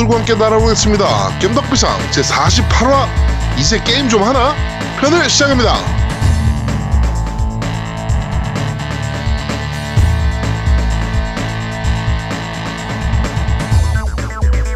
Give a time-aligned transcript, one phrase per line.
[0.00, 1.38] 덕후들과 함께 날아보겠습니다.
[1.40, 3.06] 겜덕비상 제48화
[3.58, 4.54] 이제 게임 좀 하나?
[5.00, 5.76] 편을 시작합니다.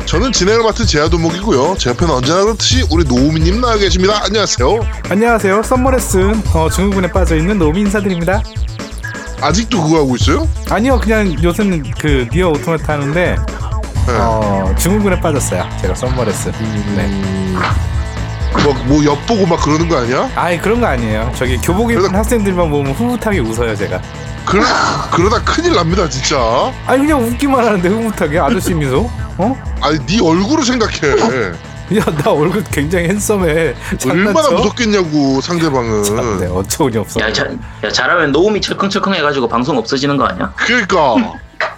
[0.07, 1.77] 저는 진행을 맡은 제아도목이고요.
[1.79, 4.23] 제 옆에는 언제나 그렇듯이 우리 노우미님 나와 계십니다.
[4.25, 4.81] 안녕하세요.
[5.11, 5.63] 안녕하세요.
[5.63, 8.43] 썸머레슨 어, 증후군에 빠져 있는 노미 인사드립니다.
[9.41, 10.49] 아직도 그거 하고 있어요?
[10.71, 13.54] 아니요, 그냥 요새는 그 니어 오토마타 하는데 네.
[14.09, 15.67] 어, 증후군에 빠졌어요.
[15.81, 16.53] 제가 썸머레슨.
[16.97, 17.09] 네.
[18.63, 20.31] 뭐, 뭐 엿보고 막 그러는 거 아니야?
[20.37, 21.33] 아이 그런 거 아니에요.
[21.37, 24.01] 저기 교복 입은 그래도- 학생들만 보면 흐뭇하게 웃어요, 제가.
[24.45, 24.63] 그러,
[25.11, 26.37] 그러다 큰일 납니다, 진짜.
[26.87, 29.11] 아니 그냥 웃기만 하는데 흐뭇하게 아저씨 미소.
[29.39, 29.57] 어?
[29.81, 31.55] 아니, 네 얼굴을 생각해.
[31.99, 33.75] 야, 나 얼굴 굉장히 핸섬해.
[34.09, 34.51] 얼마나 장난쳐?
[34.53, 36.05] 무섭겠냐고, 상대방은.
[36.05, 37.21] 참, 네, 어처구니 없어.
[37.21, 37.47] 야, 자,
[37.83, 40.53] 야 잘하면 노움이 철컹철컹 해가지고 방송 없어지는 거 아니야?
[40.57, 41.17] 그러니까.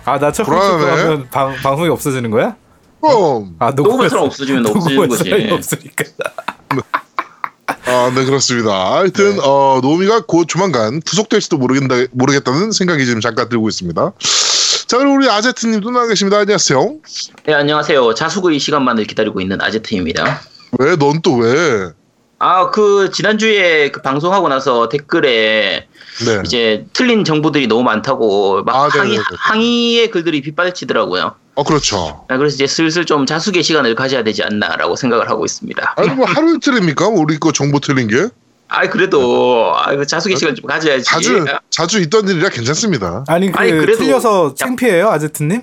[0.06, 1.02] 아, 나첫 번째 불안하네.
[1.02, 2.56] 하면 방 방송이 없어지는 거야?
[3.00, 3.56] 그럼.
[3.58, 3.72] 아,
[4.08, 5.50] 사람 없어지면 없어지는 거지.
[5.50, 6.04] 없으니까.
[7.86, 8.94] 아, 네, 그렇습니다.
[8.94, 14.12] 하여튼, 어, 노미가 곧 조만간 부속될지도 모르겠다, 모르겠다는 생각이 지금 잠깐 들고 있습니다.
[14.86, 16.38] 자, 그럼 우리 아제트님도 나와 계십니다.
[16.38, 16.94] 안녕하세요.
[17.44, 18.14] 네, 안녕하세요.
[18.14, 20.40] 자수구의 시간만을 기다리고 있는 아제트입니다.
[20.78, 21.90] 왜, 넌 또 왜?
[22.38, 25.88] 아, 그 지난주에 그 방송하고 나서 댓글에
[26.24, 26.40] 네.
[26.44, 29.24] 이제 틀린 정보들이 너무 많다고 막 아, 항의, 네네네.
[29.38, 31.34] 항의의 글들이 빗발치더라고요.
[31.56, 32.24] 어, 그렇죠.
[32.28, 35.94] 아, 그래서 이제 슬슬 좀 자숙의 시간을 가져야 되지 않나라고 생각을 하고 있습니다.
[35.96, 37.08] 아니, 뭐 하루 이틀입니까?
[37.08, 38.28] 우리 거 정보 틀린 게?
[38.68, 41.04] 아, 그래도 아, 그 자숙의 시간 좀 가져야지.
[41.04, 43.24] 자주, 자주 있던 일이라 괜찮습니다.
[43.28, 44.54] 아니 그 아니, 그래도- 틀려서 야.
[44.56, 45.62] 창피해요, 아제트님?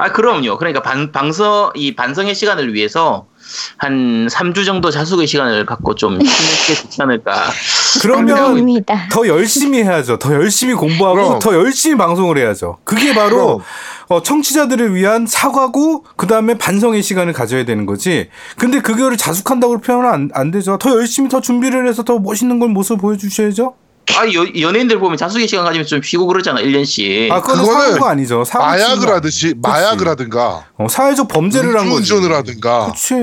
[0.00, 0.56] 아, 그럼요.
[0.56, 3.26] 그러니까 반, 방서, 이 반성의 시간을 위해서
[3.76, 6.24] 한 3주 정도 자숙의 시간을 갖고 좀 힘을
[6.66, 7.50] 게 좋지 않을까.
[8.00, 9.08] 그러면 감사합니다.
[9.10, 10.18] 더 열심히 해야죠.
[10.18, 11.38] 더 열심히 공부하고 그럼.
[11.38, 12.78] 더 열심히 방송을 해야죠.
[12.84, 13.60] 그게 바로
[14.08, 18.28] 어, 청취자들을 위한 사과고 그 다음에 반성의 시간을 가져야 되는 거지.
[18.56, 20.78] 근데 그거를 자숙한다고 표현은 안, 안 되죠.
[20.78, 23.74] 더 열심히 더 준비를 해서 더 멋있는 걸 모습 보여주셔야죠.
[24.18, 27.30] 아, 여, 연예인들 보면 자숙의 시간 가지면 좀 쉬고 그러잖아, 1년씩.
[27.30, 28.44] 아, 그거는 그거는 사고가 아니죠.
[28.44, 32.12] 사고 마약을 치는 하듯이, 마약을 하든가, 어, 사회적 범죄를 한 거지.
[32.12, 33.14] 운전을 하든가, 그치.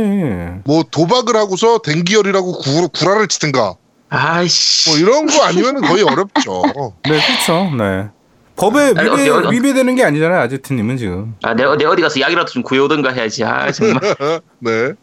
[0.66, 3.76] 뭐 도박을 하고서 뎅기열이라고 구, 구라를 치든가,
[4.10, 4.90] 아이씨.
[4.90, 6.64] 뭐 이런 거 아니면 거의 어렵죠.
[7.04, 7.76] 네, 그렇죠.
[7.78, 8.08] 네.
[8.56, 9.56] 법에 아니, 위배, 어디, 어디.
[9.56, 11.36] 위배되는 게 아니잖아요, 아제트님은 지금.
[11.44, 13.44] 아, 내가, 내가 어디 가서 약이라도 좀 구해오든가 해야지.
[13.44, 14.00] 아, 정말.
[14.60, 14.94] 네,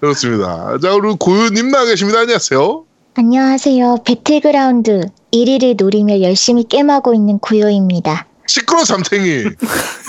[0.00, 0.78] 그렇습니다.
[0.82, 2.20] 자, 우리 구요님 나와 계십니다.
[2.20, 2.84] 안녕하세요.
[3.14, 3.98] 안녕하세요.
[4.06, 5.02] 배틀그라운드
[5.32, 8.26] 1위를 노리며 열심히 게임하고 있는 구요입니다.
[8.46, 9.44] 시끄러 잠탱이.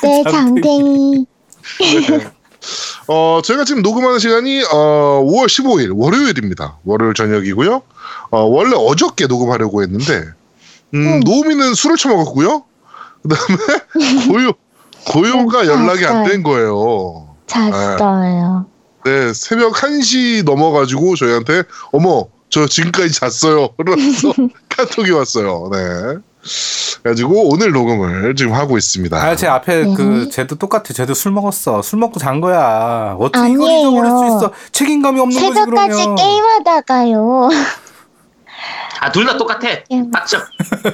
[0.03, 1.25] 네, 잠탱이.
[3.07, 6.77] 어, 저희가 지금 녹음하는 시간이 어, 5월 15일 월요일입니다.
[6.85, 7.81] 월요일 저녁이고요.
[8.31, 10.23] 어, 원래 어저께 녹음하려고 했는데
[10.93, 11.19] 음, 음.
[11.25, 12.63] 노우미는 술을 처먹었고요.
[13.23, 14.51] 그다음에 고요
[15.07, 16.23] 고요가 음, 연락이 안.
[16.23, 17.35] 된 거예요.
[17.47, 18.65] 잤어요.
[19.03, 23.69] 네, 새벽 1시 넘어가지고 저희한테 어머 저 지금까지 잤어요.
[23.77, 24.31] 그러면서
[24.69, 25.69] 카톡이 왔어요.
[25.71, 25.79] 네.
[27.01, 29.17] 그래가지고 오늘 녹음을 지금 하고 있습니다.
[29.17, 29.93] 아, 제 앞에 네.
[29.95, 30.93] 그 쟤도 똑같아.
[30.93, 31.81] 쟤도 술 먹었어.
[31.81, 33.15] 술 먹고 잔 거야.
[33.19, 33.89] 어떻게 이걸 아니에요.
[33.89, 34.51] 잊어버릴 수 있어?
[34.71, 36.15] 책임감이 없는 거지 새벽까지 그러면.
[36.15, 37.49] 게임하다가요.
[38.99, 39.67] 아, 둘 다 똑같아.
[39.91, 40.11] 음.
[40.11, 40.37] 맞죠?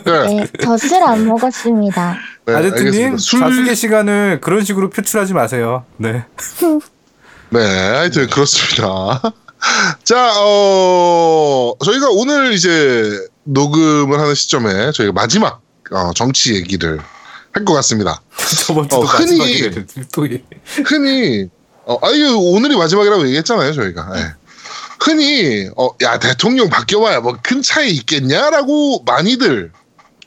[0.05, 2.17] 네, 네, 저술안 먹었습니다.
[2.45, 3.17] 네, 알겠습니다.
[3.17, 5.83] 술 자숙의 시간을 그런 식으로 표출하지 마세요.
[5.97, 6.23] 네.
[7.51, 9.21] 네, 하여튼 그렇습니다.
[10.03, 15.61] 자, 어, 저희가 오늘 이제 녹음을 하는 시점에 저희가 마지막
[15.91, 16.99] 어, 정치 얘기를
[17.51, 18.21] 할 것 같습니다.
[18.67, 19.47] 저번 주도 어, 흔히-
[20.85, 21.49] 흔히,
[21.85, 24.11] 어, 아, 이거 오늘이 마지막이라고 얘기했잖아요, 저희가.
[24.17, 24.33] 예.
[25.01, 29.71] 흔히, 어, 야, 대통령 바뀌어봐야 뭐 큰 차이 있겠냐라고 많이들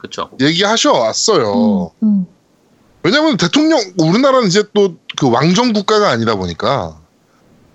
[0.01, 0.31] 그쵸.
[0.41, 1.93] 얘기하셔 왔어요.
[2.03, 2.27] 음, 음.
[3.05, 6.99] 왜냐면 대통령, 우리나라는 이제 또 그 왕정 국가가 아니다 보니까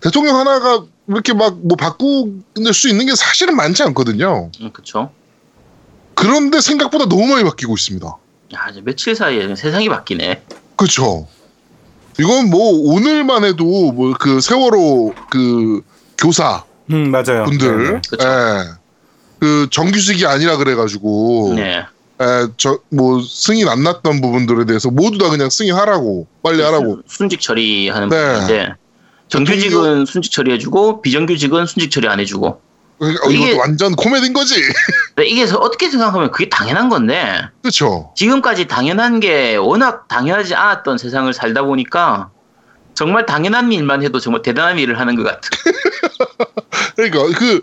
[0.01, 4.51] 대통령 하나가 이렇게 막 뭐 바꾸낼 수 있는 게 사실은 많지 않거든요.
[4.61, 5.11] 음, 그쵸.
[6.13, 8.07] 그런데 생각보다 너무 많이 바뀌고 있습니다.
[8.55, 10.43] 야, 이제 며칠 사이에 세상이 바뀌네.
[10.75, 11.27] 그렇죠.
[12.19, 15.81] 이건 뭐 오늘만 해도 뭐 그 세월호 그
[16.17, 17.45] 교사 음 맞아요.
[17.45, 18.23] 분들, 네, 네.
[18.25, 18.63] 예,
[19.39, 21.83] 그 정규직이 아니라 그래가지고, 네.
[22.21, 27.01] 예, 저뭐 승인 안 났던 부분들에 대해서 모두 다 그냥 승인하라고 빨리 하라고.
[27.07, 28.33] 순- 순직 처리하는 네.
[28.33, 28.73] 부분인데
[29.29, 32.61] 정규직은 순직 처리해주고 비정규직은 순직 처리 안 해주고
[32.99, 34.55] 그러니까 이게- 완전 코미디인 거지.
[35.15, 38.11] 근데 이게 어떻게 생각하면 그게 당연한 건데 그렇죠.
[38.15, 42.29] 지금까지 당연한 게 워낙 당연하지 않았던 세상을 살다 보니까
[42.95, 45.41] 정말 당연한 일만 해도 정말 대단한 일을 하는 것 같아.
[46.95, 47.61] 그러니까 그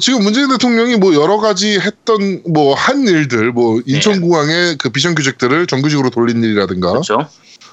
[0.00, 6.10] 지금 문재인 대통령이 뭐 여러 가지 했던 뭐 한 일들, 뭐 인천공항의 그 비정규직들을 정규직으로
[6.10, 7.28] 돌린 일이라든가 그렇죠?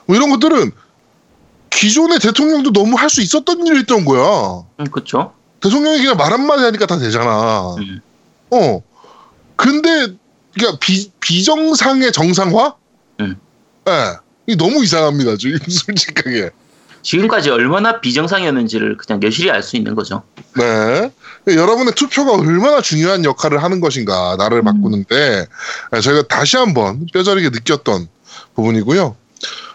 [0.06, 0.72] 뭐 이런 것들은
[1.72, 4.64] 기존의 대통령도 너무 할 수 있었던 일이었던 거야.
[4.80, 5.34] 음, 그쵸.
[5.62, 7.76] 대통령이 그냥 말 한마디 하니까 다 되잖아.
[7.80, 8.00] 음.
[8.52, 8.82] 어.
[9.56, 10.14] 근데,
[10.54, 12.76] 그러니까 비, 비정상의 정상화?
[13.22, 13.36] 음.
[13.88, 13.92] 예.
[14.48, 16.50] 이 너무 이상합니다, 지금 솔직하게.
[17.04, 20.24] 지금까지 얼마나 비정상이었는지를 그냥 여실히 알 수 있는 거죠.
[20.56, 21.10] 네.
[21.48, 24.66] 여러분의 투표가 얼마나 중요한 역할을 하는 것인가, 나를 음.
[24.66, 25.48] 바꾸는데,
[25.96, 28.08] 예, 저희가 다시 한번 뼈저리게 느꼈던
[28.56, 29.16] 부분이고요.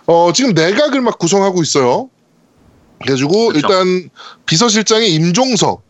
[0.06, 2.08] 어, 지금 내각을 막 구성하고 있어요.
[3.00, 3.58] 그래가지고, 그렇죠.
[3.58, 4.10] 일단,
[4.46, 5.82] 비서실장이 임종석,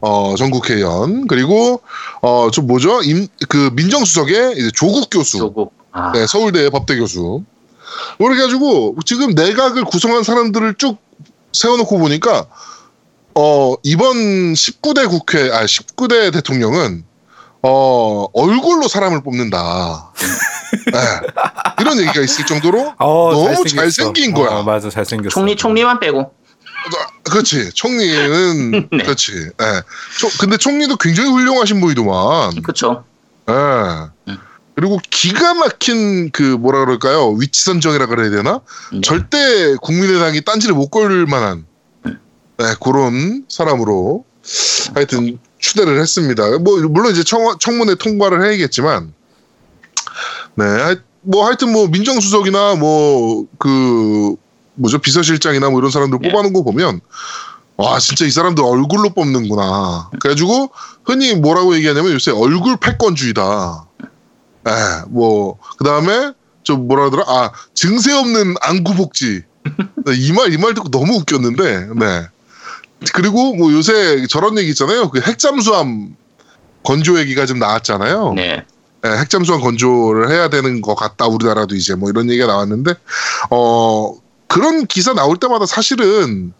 [0.00, 1.80] 어, 전국회의원, 그리고,
[2.20, 3.02] 어, 좀 뭐죠?
[3.02, 5.38] 임, 그, 민정수석의 이제 조국 교수.
[5.38, 5.72] 조국.
[5.92, 7.42] 아, 네, 서울대 법대 교수.
[8.18, 10.98] 그렇게 해가지고 지금 내각을 구성한 사람들을 쭉
[11.52, 12.46] 세워놓고 보니까
[13.34, 17.04] 어 이번 19대 국회 아 19대 대통령은
[17.62, 20.09] 어 얼굴로 사람을 뽑는다.
[20.92, 21.20] 네,
[21.80, 23.64] 이런 얘기가 있을 정도로 어, 너무.
[23.66, 24.50] 잘생긴 거야.
[24.50, 25.30] 어, 맞아, 잘생겼어.
[25.32, 26.32] 총리 총리만 빼고.
[27.24, 28.98] 그렇지 총리는 네.
[29.04, 29.32] 그렇지.
[29.60, 29.82] 예.
[30.18, 32.62] 총- 근데 총리도 굉장히 훌륭하신 분이더만.
[32.62, 33.04] 그쵸.
[33.48, 33.52] 예.
[33.52, 34.38] 음.
[34.74, 38.60] 그리고 기가 막힌 그 뭐라 그럴까요 위치 선정이라 그래야 되나
[38.92, 39.00] 네.
[39.02, 41.66] 절대 국민의당이 딴지를 못 걸 만한
[42.04, 44.24] 네, 그런 사람으로
[44.94, 46.58] 하여튼 추대를 했습니다.
[46.60, 49.12] 뭐 물론 이제 청, 청문회 통과를 해야겠지만
[50.56, 54.34] 네, 뭐 하여튼 뭐 민정수석이나 뭐 그
[54.74, 56.30] 뭐죠 비서실장이나 뭐 이런 사람들 네.
[56.30, 57.00] 뽑아놓은 거 보면
[57.76, 60.10] 와 진짜 이 사람들 얼굴로 뽑는구나.
[60.20, 60.70] 그래가지고
[61.04, 63.86] 흔히 뭐라고 얘기하냐면 요새 얼굴 패권주의다.
[64.68, 64.72] 예,
[65.08, 66.32] 뭐 그다음에
[66.62, 67.24] 좀 뭐라 그러더라?
[67.26, 69.42] 아 증세 없는 안구복지.
[70.08, 72.26] 이 말 이 말 듣고 너무 웃겼는데, 네.
[73.14, 75.10] 그리고 뭐 요새 저런 얘기 있잖아요.
[75.10, 76.16] 그 핵잠수함
[76.82, 78.34] 건조 얘기가 좀 나왔잖아요.
[78.34, 78.64] 네.
[79.06, 81.26] 예, 핵잠수함 건조를 해야 되는 것 같다.
[81.26, 82.94] 우리나라도 이제 뭐 이런 얘기가 나왔는데,
[83.50, 84.14] 어
[84.46, 86.52] 그런 기사 나올 때마다 사실은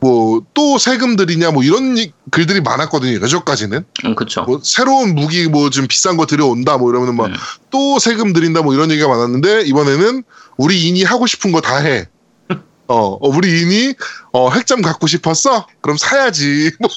[0.00, 3.20] 뭐 또 세금 들이냐 뭐 이런 이- 글들이 많았거든요.
[3.20, 3.84] 여전까지는.
[4.04, 4.42] 음, 그쵸.
[4.44, 7.34] 뭐 새로운 무기 뭐 좀 비싼 거 들여온다 뭐 이러면 막 음.
[7.70, 10.22] 또 세금 들인다 뭐 이런 얘기가 많았는데 이번에는
[10.56, 12.06] 우리 인이 하고 싶은 거 다 해.
[12.88, 13.94] 어, 어, 우리 인이
[14.32, 15.66] 어, 핵잠 갖고 싶었어?
[15.80, 16.70] 그럼 사야지.
[16.80, 16.88] 뭐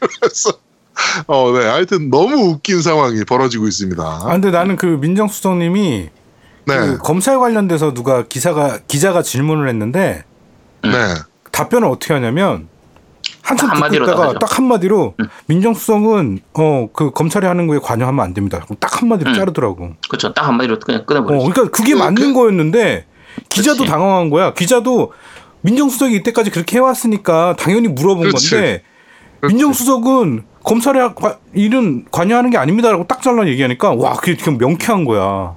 [0.00, 0.52] 이러면서
[1.26, 1.66] 어, 네.
[1.66, 4.02] 하여튼 너무 웃긴 상황이 벌어지고 있습니다.
[4.02, 6.08] 아, 근데 나는 그 민정수석님이
[6.66, 6.76] 네.
[6.76, 10.24] 그 검찰 관련돼서 누가 기사가 기자가 질문을 했는데
[10.84, 10.90] 음.
[10.92, 10.96] 네.
[11.52, 12.68] 답변을 어떻게 하냐면
[13.42, 14.38] 한참 딱 듣고 있다가.
[14.38, 15.24] 딱 한마디로 음.
[15.46, 18.64] 민정수석은 어 그 검찰이 하는 거에 관여하면 안 됩니다.
[18.80, 19.34] 딱 한마디로 음.
[19.34, 19.92] 자르더라고.
[20.08, 20.32] 그쵸.
[20.34, 21.48] 딱 한마디로 그냥 어, 끊어버리죠.
[21.50, 23.06] 그러니까 그게 그- 맞는 그- 거였는데
[23.48, 23.90] 기자도 그렇지.
[23.90, 24.52] 당황한 거야.
[24.52, 25.12] 기자도
[25.62, 28.50] 민정수석이 이때까지 그렇게 해왔으니까 당연히 물어본 그렇지.
[28.50, 28.82] 건데
[29.40, 29.54] 그렇지.
[29.54, 35.54] 민정수석은 검찰의 과- 일은 관여하는 게 아닙니다라고 딱 잘라 얘기하니까 와 그게 그냥 명쾌한 거야.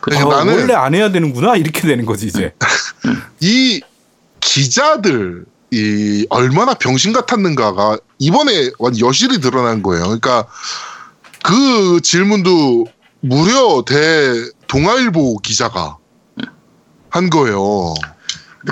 [0.00, 0.18] 그쵸.
[0.18, 2.52] 아, 나는- 원래 안 해야 되는구나 이렇게 되는 거지 이제.
[3.40, 3.80] 이
[4.40, 10.04] 기자들 이 얼마나 병신 같았는가가 이번에 완 여실히 드러난 거예요.
[10.04, 10.46] 그러니까
[11.42, 12.86] 그 질문도
[13.20, 14.32] 무려 대
[14.66, 15.96] 동아일보 기자가
[17.08, 17.94] 한 거예요.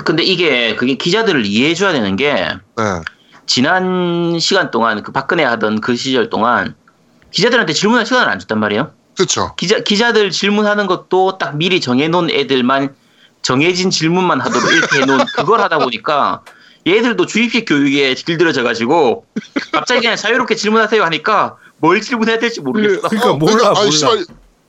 [0.05, 2.83] 근데 이게 그게 기자들을 이해해줘야 되는 게 네.
[3.51, 6.73] 지난 시간 동안 그 박근혜 하던 그 시절 동안
[7.31, 8.93] 기자들한테 질문할 시간을 안 줬단 말이에요.
[9.17, 9.55] 그렇죠.
[9.57, 12.95] 기자 기자들 질문하는 것도 딱 미리 정해놓은 애들만
[13.41, 16.43] 정해진 질문만 하도록 이렇게 해놓은 그걸 하다 보니까
[16.87, 19.25] 얘들도 주입식 교육에 길들여져 가지고
[19.73, 23.09] 갑자기 그냥 자유롭게 질문하세요 하니까 뭘 질문해야 될지 모르겠어.
[23.09, 23.91] 그러니까 몰라 아니, 몰라.
[23.91, 24.25] 씨발,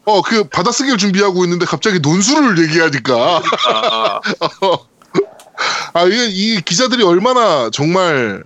[0.06, 3.42] 어, 그 받아쓰기를 준비하고 있는데 갑자기 논술을 얘기하니까.
[3.68, 4.20] 아,
[5.94, 8.42] 아, 이게 이 기자들이 얼마나 정말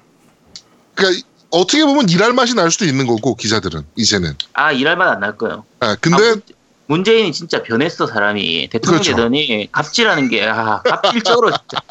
[0.96, 4.34] 그러니까 어떻게 보면 일할 맛이 날 수도 있는 거고 기자들은 이제는.
[4.54, 5.64] 아 일할 맛 안 날 거예요.
[5.80, 6.42] 아, 근데 아, 문-
[6.88, 9.16] 문재인이 진짜 변했어 사람이 대통령 그렇죠.
[9.16, 11.82] 되더니 갑질하는 게 아, 갑질적으로 진짜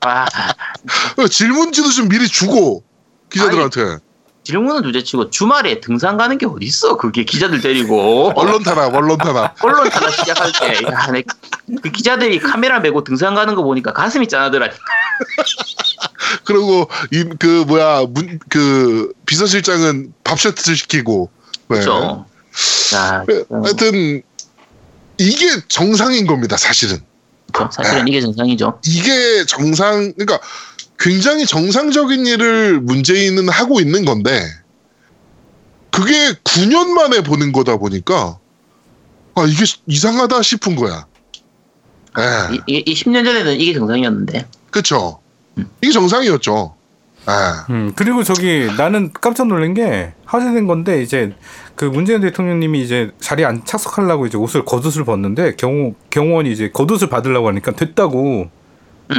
[0.00, 0.26] 아
[1.30, 2.82] 질문지도 좀 미리 주고
[3.30, 3.98] 기자들한테
[4.44, 9.56] 질문은 둘째치고 주말에 등산 가는 게 어딨어 그게 기자들 데리고 언론 탄압, 언론 탄압.
[9.64, 11.24] 언론 타다 시작할 때, 야, 내,
[11.82, 14.78] 그 기자들이 카메라 메고 등산 가는 거 보니까 가슴이 짠하더라니까.
[16.44, 21.30] 그리고 이 그 뭐야 문, 그 비서실장은 밥 세트를 시키고.
[21.68, 21.80] 네.
[21.80, 22.26] 그렇죠.
[22.90, 24.22] 자, 네, 하여튼
[25.18, 26.98] 이게 정상인 겁니다, 사실은.
[27.52, 27.82] 그렇죠.
[27.82, 28.80] 사실은 이게 정상이죠.
[28.84, 30.40] 이게 정상, 그러니까
[30.98, 34.42] 굉장히 정상적인 일을 문재인은 하고 있는 건데,
[35.90, 38.38] 그게 9년 만에 보는 거다 보니까,
[39.34, 41.06] 아, 이게 이상하다 싶은 거야.
[42.18, 44.46] 예, 이, 이, 이 10년 전에는 이게 정상이었는데.
[44.70, 45.20] 그쵸.
[45.80, 46.74] 이게 정상이었죠.
[47.28, 47.72] 예.
[47.72, 51.34] 음, 그리고 저기 나는 깜짝 놀란 게 화제된 건데 이제
[51.74, 57.08] 그 문재인 대통령님이 이제 자리에 안 착석하려고 이제 옷을 겉옷을 벗는데 경호 경호원이 이제 겉옷을
[57.08, 58.48] 받으려고 하니까 됐다고
[59.08, 59.16] 네.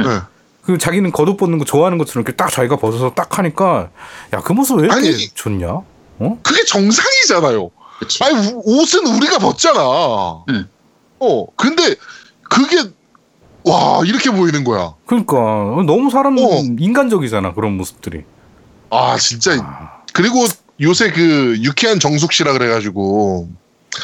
[0.62, 3.90] 그 자기는 겉옷 벗는 거 좋아하는 것처럼 이렇게 딱 자기가 벗어서 딱 하니까
[4.32, 5.28] 야 그 모습 왜 이렇게 아니.
[5.34, 5.68] 좋냐?
[5.68, 6.38] 어?
[6.42, 7.70] 그게 정상이잖아요.
[7.98, 8.24] 그치.
[8.24, 9.80] 아니 우- 옷은 우리가 벗잖아.
[10.48, 10.66] 응.
[11.20, 11.94] 어 근데
[12.48, 12.76] 그게
[13.68, 14.94] 와 이렇게 보이는 거야.
[15.06, 15.34] 그러니까
[15.86, 16.62] 너무 사람 어.
[16.78, 18.24] 인간적이잖아 그런 모습들이.
[18.90, 20.46] 아 진짜 아, 그리고
[20.80, 23.48] 요새 그 유쾌한 정숙 씨라 그래가지고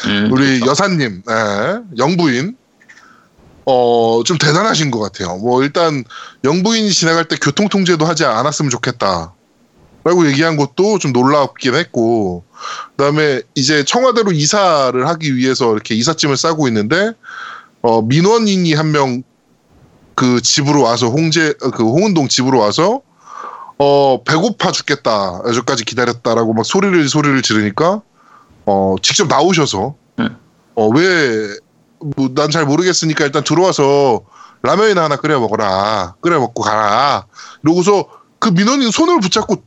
[0.06, 0.66] 음, 우리 그렇죠.
[0.71, 2.56] 여사님 예, 영부인
[3.66, 5.37] 어 좀 대단하신 것 같아요.
[5.38, 6.04] 뭐 일단
[6.44, 9.33] 영부인 지나갈 때 교통 통제도 하지 않았으면 좋겠다.
[10.06, 12.44] 라고 얘기한 것도 좀 놀랍긴 했고
[12.90, 17.12] 그다음에 이제 청와대로 이사를 하기 위해서 이렇게 이삿짐을 싸고 있는데
[17.80, 19.23] 어 민원인이 한 명
[20.14, 23.02] 그 집으로 와서 홍제 어, 그 홍은동 집으로 와서
[23.78, 25.42] 어 배고파 죽겠다.
[25.47, 28.02] 여기까지 기다렸다라고 막 소리를 소리를 지르니까
[28.66, 30.37] 어 직접 나오셔서 음.
[30.75, 34.23] 어 왜 뭐 난 잘 모르겠으니까 일단 들어와서
[34.62, 36.14] 라면이나 하나 끓여 먹어라.
[36.21, 37.26] 끓여 먹고 가라.
[37.62, 38.06] 이러고서
[38.38, 39.62] 그 민원인 손을 붙잡고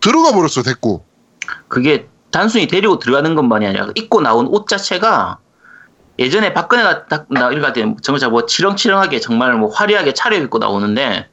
[0.00, 1.04] 들어가 버렸어 됐고
[1.68, 5.38] 그게 단순히 데리고 들어가는 것만이 아니라 입고 나온 옷 자체가
[6.20, 11.28] 예전에 박근혜가 딱 나갈 때 정말 뭐 치렁치렁하게 정말 뭐 화려하게 차려입고 나오는데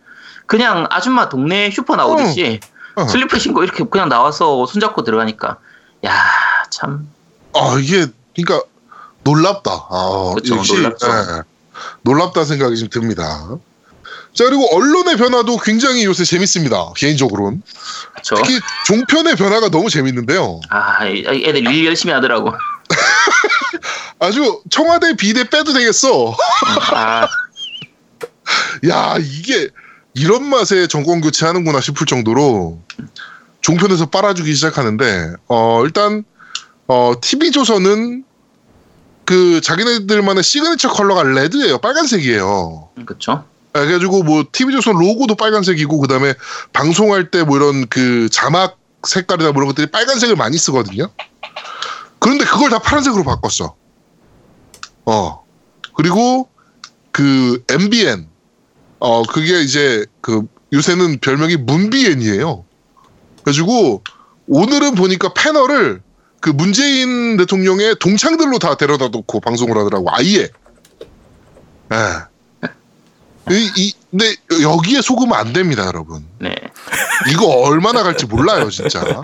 [0.46, 2.62] 그냥 아줌마 동네 슈퍼 나오듯이
[2.96, 3.06] 어.
[3.06, 5.58] 슬리퍼 신고 이렇게 그냥 나와서 손잡고 들어가니까
[6.06, 6.12] 야
[6.72, 7.08] 참
[7.54, 8.66] 아 이게 그러니까
[9.24, 9.72] 놀랍다.
[9.90, 11.08] 아, 그쵸, 놀랍죠.
[11.08, 11.42] 예,
[12.04, 13.48] 놀랍다 생각이 좀 듭니다.
[14.34, 16.92] 자 그리고 언론의 변화도 굉장히 요새 재밌습니다.
[16.96, 17.62] 개인적으로는
[18.16, 20.60] 그쵸 특히 종편의 변화가 너무 재밌는데요.
[20.70, 22.54] 아 이- 애들 일 열심히 하더라고
[24.28, 26.36] 아주 청와대 비대 빼도 되겠어.
[26.94, 27.28] 아
[28.90, 29.70] 야 이게
[30.14, 32.80] 이런 맛에 정권 교체하는구나 싶을 정도로
[33.62, 36.24] 종편에서 빨아주기 시작하는데 어 일단
[36.88, 38.24] 어 TV 조선은
[39.26, 42.90] 그 자기네들만의 시그니처 컬러가 red예요 빨간색이에요.
[43.74, 46.34] 아, 그래가지고 뭐 TV 조선 로고도 빨간색이고 그다음에
[46.74, 51.10] 방송할 때 뭐 이런 그 자막 색깔이나 뭐 이런 것들이 빨간색을 많이 쓰거든요.
[52.20, 53.76] 그런데 그걸 다 파란색으로 바꿨어.
[55.08, 55.44] 어
[55.96, 56.50] 그리고
[57.12, 58.28] 그 MBN
[59.00, 62.66] 어 그게 이제 그 요새는 별명이 문비엔이에요.
[63.44, 64.04] 그래가지고
[64.48, 66.02] 오늘은 보니까 패널을
[66.42, 70.50] 그 문재인 대통령의 동창들로 다 데려다 놓고 방송을 하더라고 아예.
[71.94, 72.28] 예.
[73.50, 76.26] 이, 이, 근데 여기에 속으면 안 됩니다, 여러분.
[76.40, 76.54] 네
[77.32, 79.22] 이거 얼마나 갈지 몰라요, 진짜.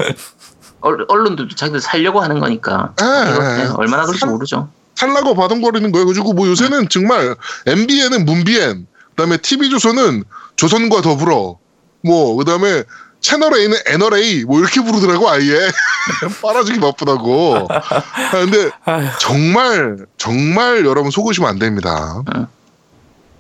[0.79, 3.63] 얼- 언론들도 자기들 살려고 하는 거니까 예, 예.
[3.63, 6.05] 네, 얼마나 살- 모르죠 살라고 바둥거리는 거예요.
[6.05, 7.35] 그리고 뭐 요새는 정말
[7.65, 10.23] MBN은 문비엔, 그다음에 TV조선은
[10.55, 11.57] 조선과 더불어,
[12.01, 12.83] 뭐 그다음에
[13.21, 15.71] 채널 A는 NRA 뭐 이렇게 부르더라고 아예
[16.41, 17.67] 빨아주기 바쁘다고.
[17.69, 18.69] 아, 근데
[19.19, 22.21] 정말 정말 여러분 속으시면 안 됩니다.
[22.35, 22.47] 응.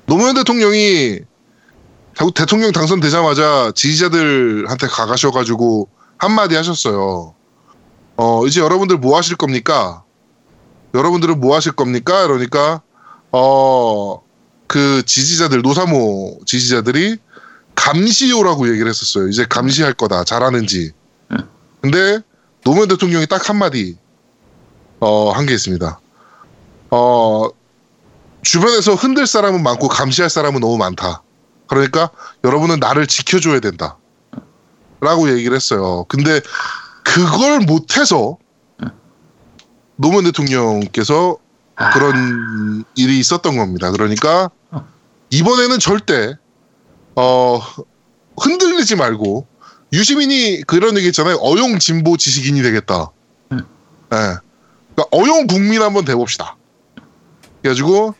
[0.05, 1.19] 노무현 대통령이
[2.33, 7.33] 대통령 당선되자마자 지지자들한테 가가셔가지고 한마디 하셨어요.
[8.15, 10.03] 어 이제 여러분들 뭐 하실 겁니까?
[10.93, 12.27] 여러분들은 뭐 하실 겁니까?
[12.27, 12.81] 그러니까
[13.31, 14.23] 어
[14.65, 17.17] 그 지지자들 노사모 지지자들이
[17.75, 19.27] 감시요라고 얘기를 했었어요.
[19.27, 20.91] 이제 감시할 거다 잘하는지.
[21.31, 21.37] 응.
[21.81, 22.21] 근데
[22.63, 23.97] 노무현 대통령이 딱 한마디
[24.99, 25.99] 어, 한 게 있습니다.
[26.89, 27.49] 어,
[28.41, 31.21] 주변에서 흔들 사람은 많고 감시할 사람은 너무 많다.
[31.67, 32.09] 그러니까
[32.43, 33.97] 여러분은 나를 지켜줘야 된다.
[35.01, 36.05] 라고 얘기를 했어요.
[36.07, 36.41] 근데
[37.03, 38.37] 그걸 못해서
[40.03, 41.37] 노무현 대통령께서
[41.77, 43.89] 아, 그런 일이 있었던 겁니다.
[43.89, 44.85] 그러니까 어.
[45.29, 46.33] 이번에는 절대
[47.15, 47.61] 어
[48.37, 49.47] 흔들리지 말고
[49.93, 51.37] 유시민이 그런 얘기 했잖아요.
[51.37, 53.11] 어용 진보 지식인이 되겠다.
[53.53, 53.55] 예.
[53.55, 53.65] 음.
[54.09, 54.41] 그러니까
[55.11, 56.57] 어용 국민 한번 돼봅시다.
[57.61, 58.13] 그래가지고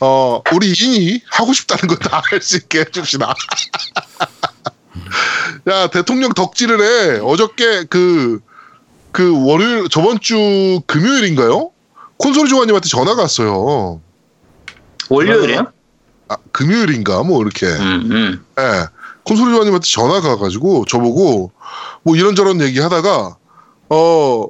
[0.00, 3.34] 어 우리 인이 하고 싶다는 거 다 할 수 있게 해줍시다.
[5.68, 7.18] 야 대통령 덕질을 해.
[7.20, 8.40] 어저께 그
[9.16, 11.70] 그 월요일 저번 주 금요일인가요?
[12.18, 13.98] 콘솔이 조아님한테 전화가 왔어요.
[15.08, 15.68] 월요일에요?
[16.28, 17.64] 아, 금요일인가 뭐 이렇게.
[17.64, 18.44] 음, 음.
[18.58, 18.84] 예.
[19.24, 21.50] 콘솔이 조아님한테 전화가 와가지고 저보고
[22.02, 23.36] 뭐 이런저런 얘기하다가
[23.88, 24.46] 어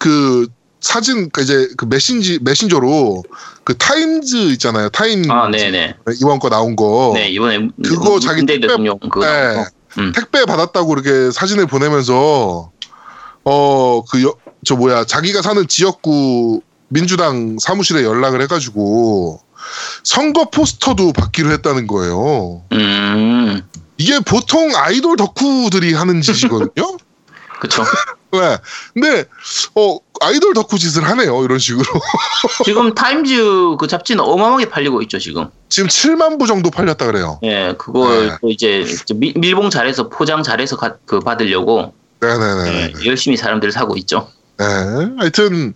[0.00, 0.48] 그
[0.80, 3.22] 사진 그 이제 그 메신지 메신저로
[3.62, 4.88] 그 타임즈 있잖아요.
[4.90, 5.94] 타임 아, 네네.
[6.20, 8.76] 이번 거 나온 거 네, 이번에 그거 자기 문재인 택배-
[9.08, 9.64] 그거 네.
[9.98, 10.12] 음.
[10.14, 12.70] 택배 받았다고 이렇게 사진을 보내면서
[13.44, 19.40] 어그저 뭐야 자기가 사는 지역구 민주당 사무실에 연락을 해가지고
[20.02, 22.62] 선거 포스터도 받기로 했다는 거예요.
[22.72, 23.62] 음,
[23.96, 26.96] 이게 보통 아이돌 덕후들이 하는 짓이거든요.
[27.60, 27.82] 그쵸.
[28.32, 28.58] 네.
[28.92, 29.24] 근데
[29.76, 31.44] 어 아이돌 덕후 짓을 하네요.
[31.44, 31.84] 이런 식으로.
[32.64, 35.48] 지금 타임즈 그 잡지는 어마어마하게 팔리고 있죠, 지금.
[35.68, 37.38] 지금 7만 부 정도 팔렸다 그래요.
[37.44, 38.36] 예, 그걸 네.
[38.40, 38.84] 또 이제
[39.14, 41.94] 밀- 밀봉 잘해서 포장 잘해서 가- 그 받으려고
[42.26, 42.70] 네네네.
[43.02, 44.30] 예, 열심히 사람들 사고 있죠.
[44.58, 44.64] 네.
[45.18, 45.74] 하여튼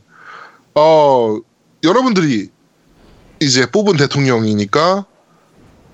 [0.75, 1.39] 어
[1.85, 2.49] 여러분들이
[3.41, 5.05] 이제 뽑은 대통령이니까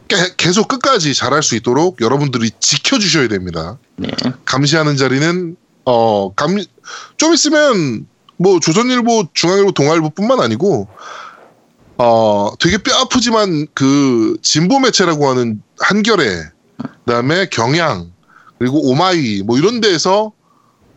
[0.09, 3.79] 게- 계속 끝까지 잘할 수 있도록 여러분들이 지켜주셔야 됩니다.
[3.97, 4.09] 네.
[4.45, 5.57] 감시하는 자리는
[5.87, 6.57] 어 감
[7.17, 8.07] 좀 있으면
[8.37, 10.89] 뭐 조선일보, 중앙일보, 동아일보뿐만 아니고
[11.97, 16.43] 어 되게 뼈 아프지만 그 진보 매체라고 하는 한겨레
[17.07, 18.11] 그다음에 경향
[18.59, 20.33] 그리고 오마이 뭐 이런 데에서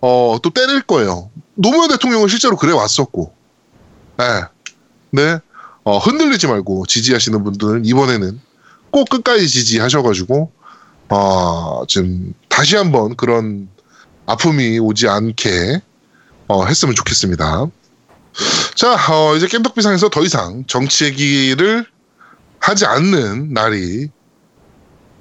[0.02, 1.30] 어 또 때릴 거예요.
[1.56, 3.34] 노무현 대통령은 실제로 그래 왔었고,
[4.18, 4.26] 네,
[5.12, 5.40] 네,
[5.84, 8.40] 어, 흔들리지 말고 지지하시는 분들은 이번에는
[8.92, 10.52] 꼭 끝까지 지지하셔가지고
[11.10, 13.70] 어 지금 다시 한번 그런
[14.26, 15.82] 아픔이 오지 않게
[16.48, 17.68] 어, 했으면 좋겠습니다.
[18.76, 21.86] 자, 어, 이제 깸덕비상에서 더 이상 정치 얘기를
[22.60, 24.10] 하지 않는 날이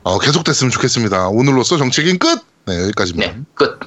[0.02, 1.28] 어, 계속됐으면 좋겠습니다.
[1.28, 2.40] 오늘로써 얘기는 끝!
[2.66, 3.26] 네, 여기까지만.
[3.26, 3.78] 네, 끝.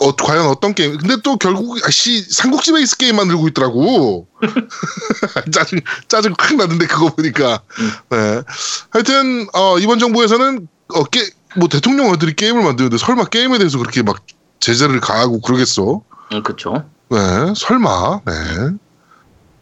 [0.01, 0.97] 어, 과연 어떤 게임?
[0.97, 4.27] 근데 또 결국 아씨 삼국지 베이스 게임 만 들고 있더라고.
[5.53, 7.61] 짜증 짜증 확 나는데 그거 보니까.
[7.79, 7.91] 음.
[8.09, 8.41] 네.
[8.89, 11.21] 하여튼 어, 이번 정부에서는 어, 게,
[11.57, 14.25] 뭐 대통령 아들이 게임을 만드는데 설마 게임에 대해서 그렇게 막
[14.59, 16.01] 제재를 가하고 그러겠어?
[16.33, 16.83] 음, 그렇죠.
[17.09, 17.17] 네.
[17.55, 18.21] 설마.
[18.25, 18.33] 네.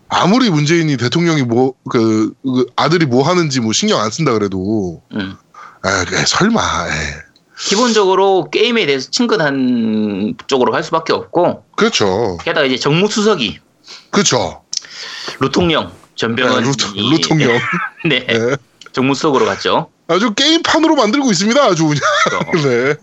[0.10, 2.34] 아무리 문재인이 대통령이 뭐 그
[2.76, 5.36] 아들이 뭐 하는지 뭐 신경 안 쓴다 그래도 음.
[5.86, 5.90] 에,
[6.22, 6.62] 에, 설마.
[6.88, 6.92] 에.
[7.60, 12.38] 기본적으로 게임에 대해서 친근한 쪽으로 갈 수밖에 없고 그렇죠.
[12.44, 13.60] 게다가 이제 정무수석이
[14.10, 14.64] 그렇죠.
[15.40, 17.60] 루통령 전병헌 네, 루통, 루통령.
[18.10, 18.26] 네.
[18.26, 18.56] 네.
[18.92, 19.90] 정무수석으로 갔죠.
[20.14, 21.62] 아주 게임판으로 만들고 있습니다.
[21.62, 22.02] 아주 그냥.
[22.52, 22.96] 그래서 네.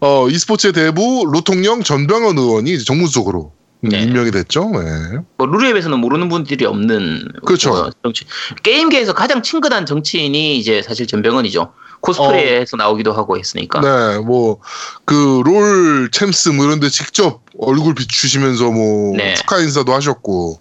[0.00, 4.02] 어, e스포츠의 대부 로통령 전병헌 의원이 정무수석으로 네.
[4.02, 4.70] 임명이 됐죠.
[4.70, 5.18] 네.
[5.36, 7.72] 뭐 룰앱에서는 모르는 분들이 없는 그렇죠.
[7.72, 8.24] 어, 정치
[8.62, 11.72] 게임계에서 가장 친근한 정치인이 이제 사실 전병헌이죠.
[12.02, 13.80] 코스프레에서 나오기도 하고 했으니까.
[13.80, 14.58] 네, 뭐,
[15.04, 19.34] 그, 롤 챔스 뭐 이런 데 직접 얼굴 비추시면서 뭐, 네.
[19.34, 20.60] 축하 인사도 하셨고,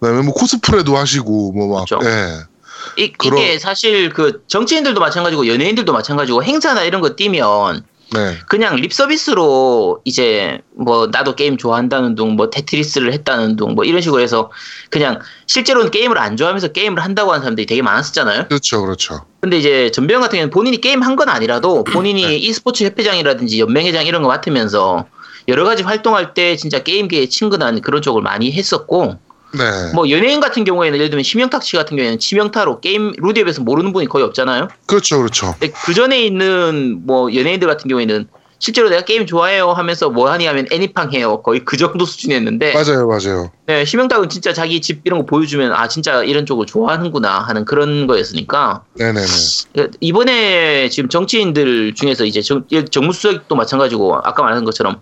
[0.00, 2.04] 그 다음에 뭐 코스프레도 하시고, 뭐 막, 그렇죠.
[2.04, 2.49] 예.
[2.96, 8.36] 이, 그런- 이게 사실 그 정치인들도 마찬가지고 연예인들도 마찬가지고 행사나 이런 거 뛰면 네.
[8.48, 14.00] 그냥 립 서비스로 이제 뭐 나도 게임 좋아한다는 둥, 뭐 테트리스를 했다는 둥, 뭐 이런
[14.00, 14.50] 식으로 해서
[14.90, 18.48] 그냥 실제로는 게임을 안 좋아하면서 게임을 한다고 하는 사람들이 되게 많았었잖아요.
[18.48, 19.24] 그렇죠, 그렇죠.
[19.40, 22.36] 근데 이제 전병헌 같은 경우는 본인이 게임 한 건 아니라도 본인이 네.
[22.36, 25.06] e스포츠 협회장이라든지 연맹회장 이런 거 맡으면서
[25.48, 29.18] 여러 가지 활동할 때 진짜 게임계에 친근한 그런 쪽을 많이 했었고
[29.52, 29.92] 네.
[29.94, 34.06] 뭐 연예인 같은 경우에는 예를 들면 심영탁 씨 같은 경우에는 치명타로 게임 루디앱에서 모르는 분이
[34.06, 34.68] 거의 없잖아요.
[34.86, 35.54] 그렇죠, 그렇죠.
[35.84, 38.28] 그 전에 있는 뭐 연예인들 같은 경우에는
[38.62, 41.40] 실제로 내가 게임 좋아해요 하면서 뭐 하니 하면 애니팡 해요.
[41.42, 43.50] 거의 그 정도 수준이었는데 맞아요, 맞아요.
[43.66, 48.06] 네, 심영탁은 진짜 자기 집 이런 거 보여주면 아 진짜 이런 쪽을 좋아하는구나 하는 그런
[48.06, 49.26] 거였으니까 네네네.
[49.72, 55.00] 그러니까 이번에 지금 정치인들 중에서 이제 정, 정무수석도 마찬가지고 아까 말한 것처럼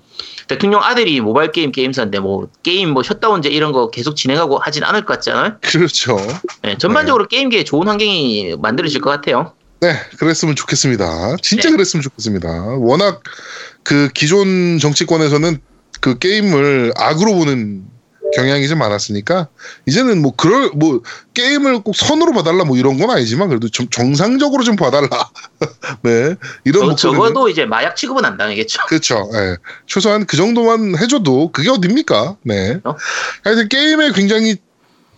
[0.49, 5.05] 대통령 아들이 모바일 게임 게임사인데 뭐 게임 뭐 셧다운제 이런 거 계속 진행하고 하진 않을
[5.05, 5.59] 것 같잖아요.
[5.61, 6.17] 그렇죠.
[6.63, 9.53] 네, 전반적으로 게임계에 좋은 환경이 만들어질 것 같아요.
[9.81, 11.37] 네, 그랬으면 좋겠습니다.
[11.43, 11.77] 진짜 네.
[11.77, 12.49] 그랬으면 좋겠습니다.
[12.79, 13.23] 워낙
[13.85, 15.59] 그 기존 정치권에서는
[16.01, 17.85] 그 게임을 악으로 보는
[18.33, 19.49] 경향이 좀 많았으니까
[19.87, 21.03] 이제는 뭐 그럴 뭐
[21.35, 25.09] 게임을 꼭 선으로 봐달라 뭐 이런 건 아니지만 그래도 좀 정상적으로 좀 봐달라.
[26.03, 28.83] 네, 이런 저, 적어도 이제 마약 취급은 안 당하겠죠.
[28.89, 29.31] 그렇죠.
[29.35, 29.57] 예.
[29.87, 32.37] 최소한 그 정도만 해줘도 그게 어딥니까?
[32.43, 32.81] 네.
[32.85, 32.95] 어?
[33.45, 34.57] 하여튼 게임에 굉장히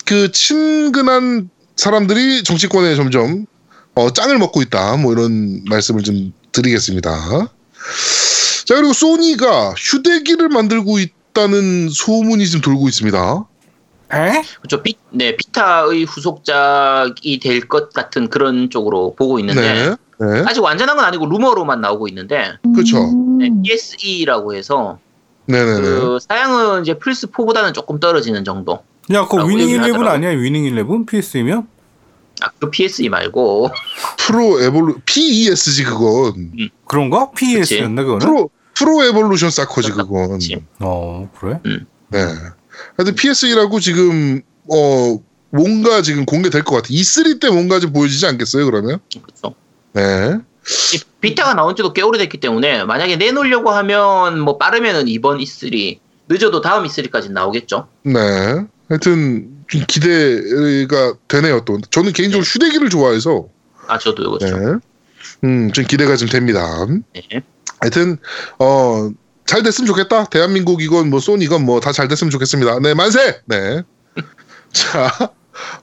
[0.04, 3.46] 그 친근한 사람들이 정치권에 점점
[3.94, 4.96] 어, 짱을 먹고 있다.
[4.96, 7.10] 뭐 이런 말씀을 좀 드리겠습니다.
[8.66, 13.44] 자 그리고 소니가 휴대기를 만들고 있 다는 소문이 좀 돌고 있습니다.
[14.12, 14.42] 에?
[14.58, 14.82] 그렇죠.
[14.82, 19.96] 비, 네, 비타의 후속작이 될 것 같은 그런 쪽으로 보고 있는데 네.
[20.26, 20.44] 네.
[20.46, 22.98] 아직 완전한 건 아니고 루머로만 나오고 있는데 그쵸.
[23.38, 23.62] 네, 음.
[23.62, 24.98] PSE라고 해서
[25.46, 25.80] 네네네.
[25.80, 28.82] 그 사양은 이제 플스 4보다는 조금 떨어지는 정도.
[29.12, 30.14] 야, 라고 위닝 얘기를 11 하더라고.
[30.16, 30.30] 아니야?
[30.30, 31.66] 위닝 11 PS이면?
[32.42, 33.70] 아, 그 PSE 말고
[34.18, 36.52] 프로 에볼루 PESG 그건
[36.86, 37.30] 그런가?
[37.32, 38.18] PS였나 그거는?
[38.26, 40.38] 프로 프로 에볼루션 사커지 그건.
[40.78, 41.60] 어, 그래?
[42.08, 42.18] 네.
[42.96, 44.40] 하여튼 PSE라고 지금
[44.72, 46.88] 어 뭔가 지금 공개될 것 같아.
[46.88, 48.64] E3 때 뭔가 좀 보여지지 않겠어요?
[48.64, 49.00] 그러면?
[49.22, 49.54] 그렇죠.
[49.92, 50.38] 네.
[50.94, 56.62] 이 비타가 나온 지도 꽤 오래됐기 때문에 만약에 내놓으려고 하면 뭐 빠르면은 이번 E3 늦어도
[56.62, 57.86] 다음 E3까지 나오겠죠.
[58.04, 58.14] 네.
[58.88, 61.64] 하여튼 좀 기대가 되네요.
[61.66, 63.46] 또 저는 개인적으로 휴대기를 좋아해서
[63.88, 64.50] 아 저도요 네.
[64.50, 64.80] 그렇죠.
[65.44, 66.86] 음, 좀 기대가 좀 됩니다.
[67.12, 67.42] 네.
[67.80, 68.18] 하여튼
[68.58, 69.10] 어.
[69.46, 70.26] 잘 됐으면 좋겠다.
[70.26, 72.78] 대한민국 이건 뭐 소니건 뭐 다 잘 됐으면 좋겠습니다.
[72.80, 73.40] 네, 만세.
[73.46, 73.82] 네.
[74.72, 75.10] 자,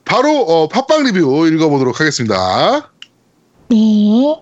[0.05, 2.89] 바로 어, 팟빵 리뷰 읽어보도록 하겠습니다.
[3.69, 4.41] 네.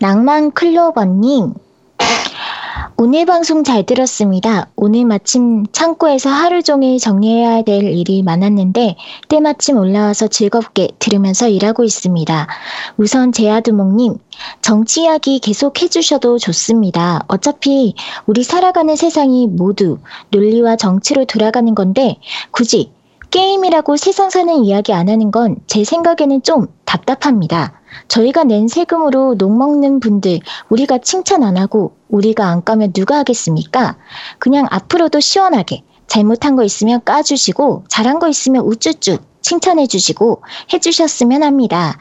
[0.00, 1.54] 낭만 클로버님.
[2.96, 4.68] 오늘 방송 잘 들었습니다.
[4.76, 8.96] 오늘 마침 창고에서 하루 종일 정리해야 될 일이 많았는데
[9.28, 12.46] 때마침 올라와서 즐겁게 들으면서 일하고 있습니다.
[12.98, 14.18] 우선 제아두목님,
[14.60, 17.24] 정치 이야기 계속 해주셔도 좋습니다.
[17.28, 17.94] 어차피
[18.26, 19.98] 우리 살아가는 세상이 모두
[20.30, 22.16] 논리와 정치로 돌아가는 건데
[22.50, 22.92] 굳이
[23.30, 27.81] 게임이라고 세상 사는 이야기 안 하는 건 제 생각에는 좀 답답합니다.
[28.08, 33.96] 저희가 낸 세금으로 녹 먹는 분들 우리가 칭찬 안 하고 우리가 안 까면 누가 하겠습니까?
[34.38, 41.98] 그냥 앞으로도 시원하게 잘못한 거 있으면 까주시고 잘한 거 있으면 우쭈쭈 칭찬해 주시고 해주셨으면 합니다.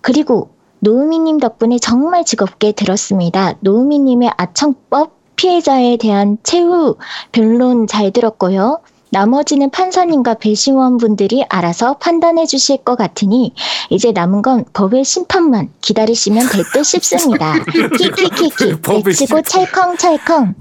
[0.00, 3.54] 그리고 노우미님 덕분에 정말 즐겁게 들었습니다.
[3.60, 6.96] 노우미님의 아청법 피해자에 대한 최후
[7.32, 8.80] 변론 잘 들었고요.
[9.16, 13.54] 나머지는 판사님과 배심원 분들이 알아서 판단해 주실 것 같으니
[13.88, 17.54] 이제 남은 건 법의 심판만 기다리시면 될 듯 싶습니다.
[17.96, 20.54] 키키키키 법의 외치고 찰컹찰컹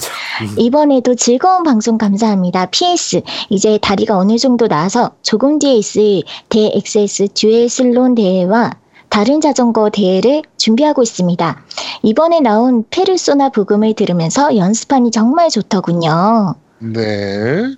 [0.58, 2.68] 이번에도 즐거운 방송 감사합니다.
[2.68, 8.72] PS 이제 다리가 어느 정도 나와서 조금 뒤에 있을 대XS 듀얼 슬론 대회와
[9.10, 11.62] 다른 자전거 대회를 준비하고 있습니다.
[12.04, 16.56] 이번에 나온 페르소나 부금을 들으면서 연습하니 정말 좋더군요.
[16.80, 17.76] 네.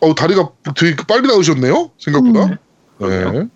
[0.00, 1.90] 어, 다리가 되게 빨리 나오셨네요.
[1.98, 2.58] 생각보다.
[3.02, 3.08] 음.
[3.08, 3.48] 네.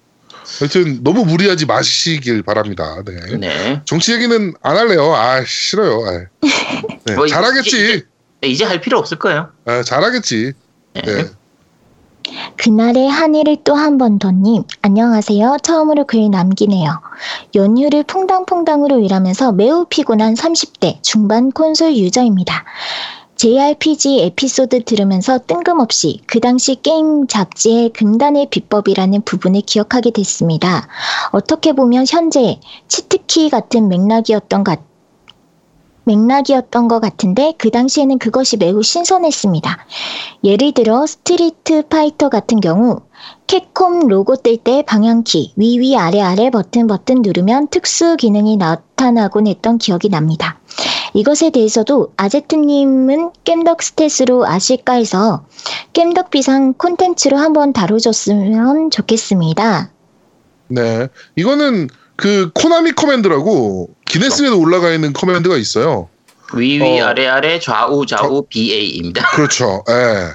[0.58, 3.02] 하여튼 너무 무리하지 마시길 바랍니다.
[3.04, 3.36] 네.
[3.38, 3.82] 네.
[3.84, 5.14] 정치 얘기는 안 할래요.
[5.14, 6.00] 아 싫어요.
[6.06, 6.46] 아.
[7.04, 7.14] 네.
[7.14, 7.68] 뭐 잘하겠지.
[7.68, 8.06] 이제,
[8.40, 9.50] 네, 이제 할 필요 없을 거예요.
[9.66, 10.52] 아, 잘하겠지.
[10.94, 11.02] 네.
[11.02, 11.24] 네.
[12.56, 15.56] 그날의 한일을 또 한 번 더님 안녕하세요.
[15.62, 17.00] 처음으로 글 남기네요.
[17.54, 22.64] 연휴를 퐁당퐁당으로 일하면서 매우 피곤한 30대 중반 콘솔 유저입니다.
[23.40, 30.86] JRPG 에피소드 들으면서 뜬금없이 그 당시 게임 잡지의 금단의 비법이라는 부분을 기억하게 됐습니다.
[31.30, 34.80] 어떻게 보면 현재 치트키 같은 맥락이었던 것
[36.04, 39.86] 맥락이었던 것 같은데 그 당시에는 그것이 매우 신선했습니다.
[40.44, 43.00] 예를 들어 스트리트 파이터 같은 경우
[43.46, 49.78] 캡콤 로고 뜰 때 방향키 위위 아래 아래 버튼 버튼 누르면 특수 기능이 나타나곤 했던
[49.78, 50.60] 기억이 납니다.
[51.14, 55.44] 이것에 대해서도 아제트님은 겜덕 stat으로 아실까 해서
[55.92, 59.90] 겜덕 비상 콘텐츠로 한번 다뤄줬으면 좋겠습니다.
[60.68, 61.08] 네.
[61.36, 66.08] 이거는 그 코나미 command라고 기네스에도 올라가 있는 command가 있어요.
[66.54, 67.06] 위위 어.
[67.06, 69.30] 아래 아래 좌우 좌우 BA입니다.
[69.30, 69.84] 그렇죠.
[69.88, 70.32] 예.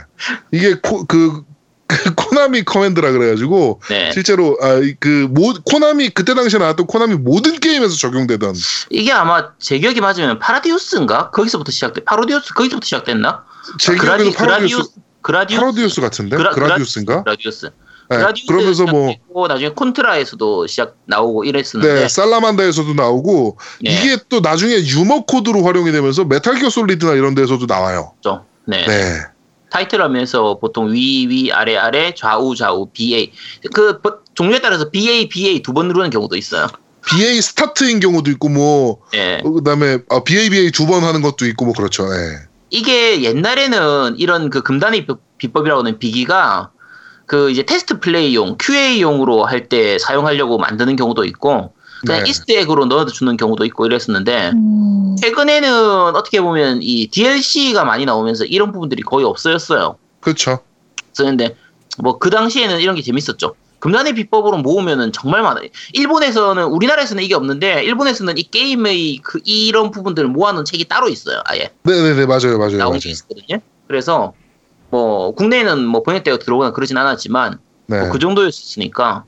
[0.51, 1.43] 이게 코, 그,
[1.87, 4.11] 그 코나미 command라 그래가지고 네.
[4.11, 8.55] 실제로 아, 이그 모, 코나미 그때 당시에 나왔던 코나미 모든 게임에서 적용되던
[8.89, 11.29] 이게 아마 제 기억이 맞으면 파라디우스인가?
[11.29, 12.03] 거기서부터 시작돼.
[12.03, 13.43] 파로디우스 거기서부터 시작됐나?
[13.79, 14.89] 제 아, 기억에는 그라디- 파라디우스
[15.21, 17.23] 그라디우스 파라디우스 같은데 그라- 그라디우스인가?
[17.23, 17.69] 그라디우스.
[18.07, 18.17] 네,
[18.47, 23.91] 그러면서 뭐 나중에 콘트라에서도 시작 나오고 이랬었는데 네, 살라만다에서도 나오고 네.
[23.91, 28.13] 이게 또 나중에 유머 코드로 활용이 되면서 메탈 기어 솔리드나 이런 데서도 나와요.
[28.21, 28.85] 죠 네.
[28.85, 29.21] 네.
[29.69, 33.31] 타이틀 하면서 보통 위, 위, 아래, 아래, 좌우, 좌우, BA.
[33.73, 36.67] 그 버- 종류에 따라서 BA, BA 두 번 누르는 경우도 있어요.
[37.07, 39.39] BA 스타트인 경우도 있고 뭐 예.
[39.43, 42.03] 어, 그다음에 어, BABA 두 번 하는 것도 있고 뭐 그렇죠.
[42.11, 42.47] 예.
[42.71, 46.71] 이게 옛날에는 이런 그 금단의 비- 비법이라고 하는 비기가
[47.27, 51.73] 그 이제 테스트 플레이용, QA용으로 할 때 사용하려고 만드는 경우도 있고
[52.05, 52.29] 그냥 네.
[52.29, 58.71] Easter egg로 넣어주는 경우도 있고 이랬었는데 음, 최근에는 어떻게 보면 이 DLC가 많이 나오면서 이런
[58.71, 59.97] 부분들이 거의 없어졌어요.
[60.21, 60.59] 그렇죠.
[61.13, 61.55] 쓰는데
[61.99, 63.55] 뭐 그 당시에는 이런 게 재밌었죠.
[63.79, 65.67] 금단의 비법으로 모으면은 정말 많아요.
[65.93, 71.41] 일본에서는 우리나라에서는 이게 없는데 일본에서는 이 게임의 그 이런 부분들을 모아놓은 책이 따로 있어요.
[71.45, 72.97] 아예 네네네 맞아요 맞아요 나온.
[72.97, 73.59] 게 있었거든요.
[73.87, 74.33] 그래서
[74.89, 77.99] 뭐 국내에는 뭐 번역되어 들어오거나 그러진 않았지만 네.
[77.99, 79.25] 뭐 그 정도였으니까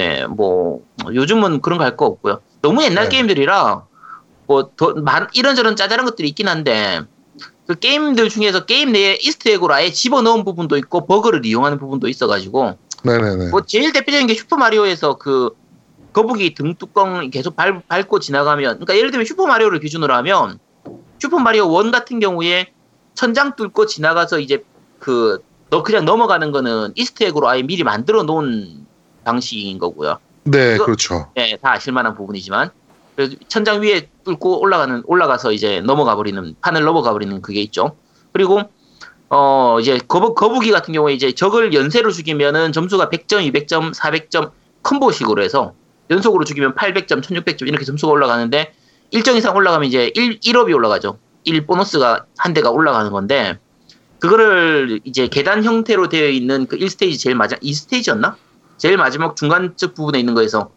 [0.00, 0.82] 네 뭐
[1.12, 2.40] 요즘은 그런 거 할 거 없고요.
[2.62, 3.10] 너무 옛날 네.
[3.10, 3.82] 게임들이라
[4.46, 4.94] 뭐 더
[5.34, 7.02] 이런저런 짜잘한 것들이 있긴 한데
[7.66, 12.76] 그 게임들 중에서 게임 내에 Easter egg로 아예 집어넣은 부분도 있고 버그를 이용하는 부분도 있어가지고
[13.04, 13.50] 네네네.
[13.50, 15.50] 뭐 제일 대표적인 게 슈퍼 마리오에서 그
[16.12, 20.58] 거북이 등 뚜껑 계속 밟, 밟고 지나가면 그러니까 예를 들면 슈퍼 마리오를 기준으로 하면
[21.20, 22.72] 슈퍼 마리오 1 같은 경우에
[23.14, 24.64] 천장 뚫고 지나가서 이제
[24.98, 25.38] 그
[25.70, 28.79] 너 그냥 넘어가는 거는 Easter egg로 아예 미리 만들어 놓은
[29.24, 30.18] 방식인 거고요.
[30.44, 31.30] 네 그거- 그렇죠.
[31.34, 32.70] 네, 다 아실만한 부분이지만
[33.48, 37.96] 천장 위에 뚫고 올라가는 올라가서 이제 넘어가 버리는 판을 넘어가 버리는 그게 있죠.
[38.32, 38.62] 그리고
[39.28, 44.50] 어 이제 거북 거북이 같은 경우에 이제 적을 연쇄로 죽이면은 점수가 100점, 200점, 400점
[44.82, 45.74] 콤보식으로 해서
[46.10, 48.72] 연속으로 죽이면 800점, 1600점 이렇게 점수가 올라가는데
[49.10, 51.18] 일정 이상 올라가면 이제 1, 1업이 올라가죠.
[51.44, 53.58] 1 보너스가 한 대가 올라가는 건데
[54.18, 58.34] 그거를 이제 계단 형태로 되어 있는 그 1스테이지 제일 마지막 2스테이지였나?
[58.80, 60.70] 제일 마지막 중간쯤 부분에 있는 거에서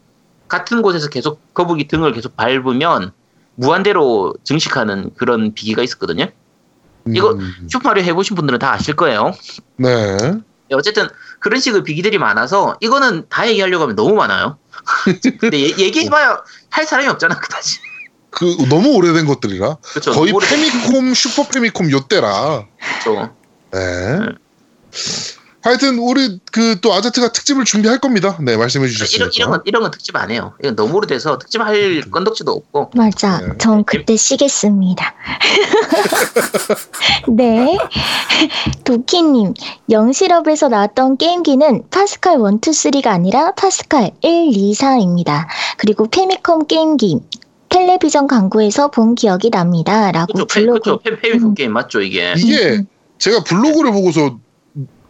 [0.46, 3.12] 같은 곳에서 계속 거북이 등을 계속 밟으면
[3.54, 6.26] 무한대로 증식하는 그런 비기가 있었거든요.
[7.14, 9.32] 이거 음, 슈퍼마리오 해보신 분들은 다 아실 거예요.
[9.76, 10.16] 네.
[10.18, 11.08] 네, 어쨌든
[11.40, 14.58] 그런 식의 비기들이 많아서 이거는 다 얘기하려고 하면 너무 많아요.
[15.40, 17.78] 근데 얘- 얘기해봐야 할 사람이 없잖아 그다지.
[18.30, 20.12] 그 너무 오래된 것들이라 그렇죠.
[20.12, 22.66] 거의 오래- 페미콤 슈퍼 페미콤 요때라.
[23.02, 23.34] 그렇죠.
[23.72, 24.18] 네.
[24.18, 24.26] 네.
[25.64, 28.36] 하여튼 우리 그 또 아제트가 특집을 준비할 겁니다.
[28.42, 29.16] 네 말씀해 주셨으니까.
[29.16, 30.52] 이런 이런 건 이런 건 특집 안 해요.
[30.60, 32.90] 이건 너무 오래돼서 특집 할 건덕지도 없고.
[32.94, 33.40] 맞아.
[33.40, 33.56] 네.
[33.58, 35.14] 전 그때 쉬겠습니다.
[37.28, 37.78] 네.
[38.84, 39.54] 도키님,
[39.88, 45.46] 영실업에서 나왔던 게임기는 파스칼 1, 2, 3가 아니라 파스칼 1, 2, 4입니다.
[45.78, 47.20] 그리고 페미컴 게임기,
[47.70, 50.12] 텔레비전 광고에서 본 기억이 납니다.
[50.12, 50.46] 라고 그렇죠.
[50.54, 50.80] 페, 블로그.
[50.80, 51.00] 그렇죠.
[51.02, 51.54] 페, 페미콤 음.
[51.54, 52.34] 게임 맞죠 이게.
[52.36, 52.86] 이게 음, 음.
[53.18, 54.38] 제가 블로그를 보고서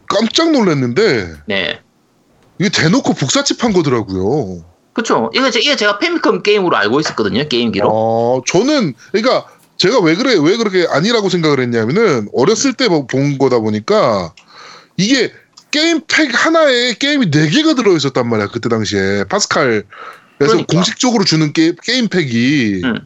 [0.07, 1.79] 깜짝 놀랐는데 네.
[2.59, 4.63] 이게 대놓고 복사질 한 거더라고요.
[4.93, 5.29] 그렇죠.
[5.33, 7.47] 이거 제 이게 제가 페미컴 게임으로 알고 있었거든요.
[7.49, 7.89] 게임기로.
[7.91, 9.45] 어, 저는 그러니까
[9.77, 14.33] 제가 왜 그래 왜 그렇게 아니라고 생각을 했냐면은 어렸을 때 본 거다 보니까
[14.95, 15.33] 이게
[15.71, 19.83] 게임 팩 하나에 게임이 네 개가 들어 있었단 말이야 그때 당시에 파스칼
[20.37, 20.73] 그래서 그러니까.
[20.73, 23.05] 공식적으로 주는 게, 게임 팩이 음.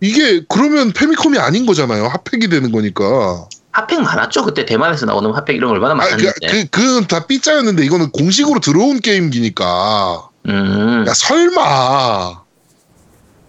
[0.00, 4.42] 이게 그러면 페미컴이 아닌 거잖아요 핫팩이 되는 거니까 핫팩 많았죠.
[4.42, 6.46] 그때 대만에서 나오는 핫팩 이런 거 얼마나 아, 그, 많았는데.
[6.48, 11.04] 그, 그건 다 삐짜였는데 이거는 공식으로 들어온 게임기니까 음.
[11.06, 12.40] 야 설마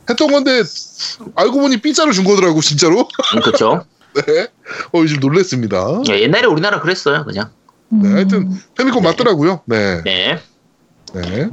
[0.09, 0.63] 했던 건데
[1.35, 3.07] 알고 보니 삐짜를 준 거더라고 진짜로
[3.41, 3.85] 그렇죠.
[4.15, 4.47] 네.
[4.91, 6.01] 어, 지금 놀랬습니다.
[6.09, 7.23] 예, 옛날에 우리나라 그랬어요.
[7.23, 7.51] 그냥.
[7.89, 8.15] 네, 음.
[8.15, 9.09] 하여튼 Famicom 네.
[9.09, 9.61] 맞더라고요.
[9.65, 10.01] 네.
[10.03, 10.41] 네.
[11.13, 11.49] 네.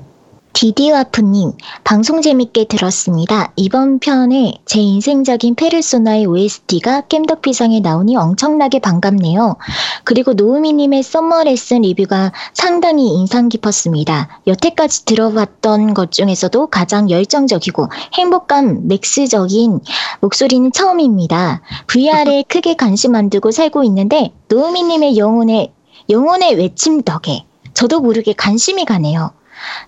[0.54, 1.50] 디디와프님,
[1.82, 3.52] 방송 재밌게 들었습니다.
[3.56, 9.56] 이번 편에 제 인생작인 페르소나의 OST가 겜덕비상에 나오니 엄청나게 반갑네요.
[10.04, 14.40] 그리고 노우미님의 Summer Lesson 리뷰가 상당히 인상 깊었습니다.
[14.46, 19.80] 여태까지 들어봤던 것 중에서도 가장 열정적이고 행복감 max적인
[20.20, 21.62] 목소리는 처음입니다.
[21.88, 25.72] VR에 크게 관심 안 두고 살고 있는데 노우미님의 영혼의
[26.08, 29.32] 영혼의 외침 덕에 저도 모르게 관심이 가네요.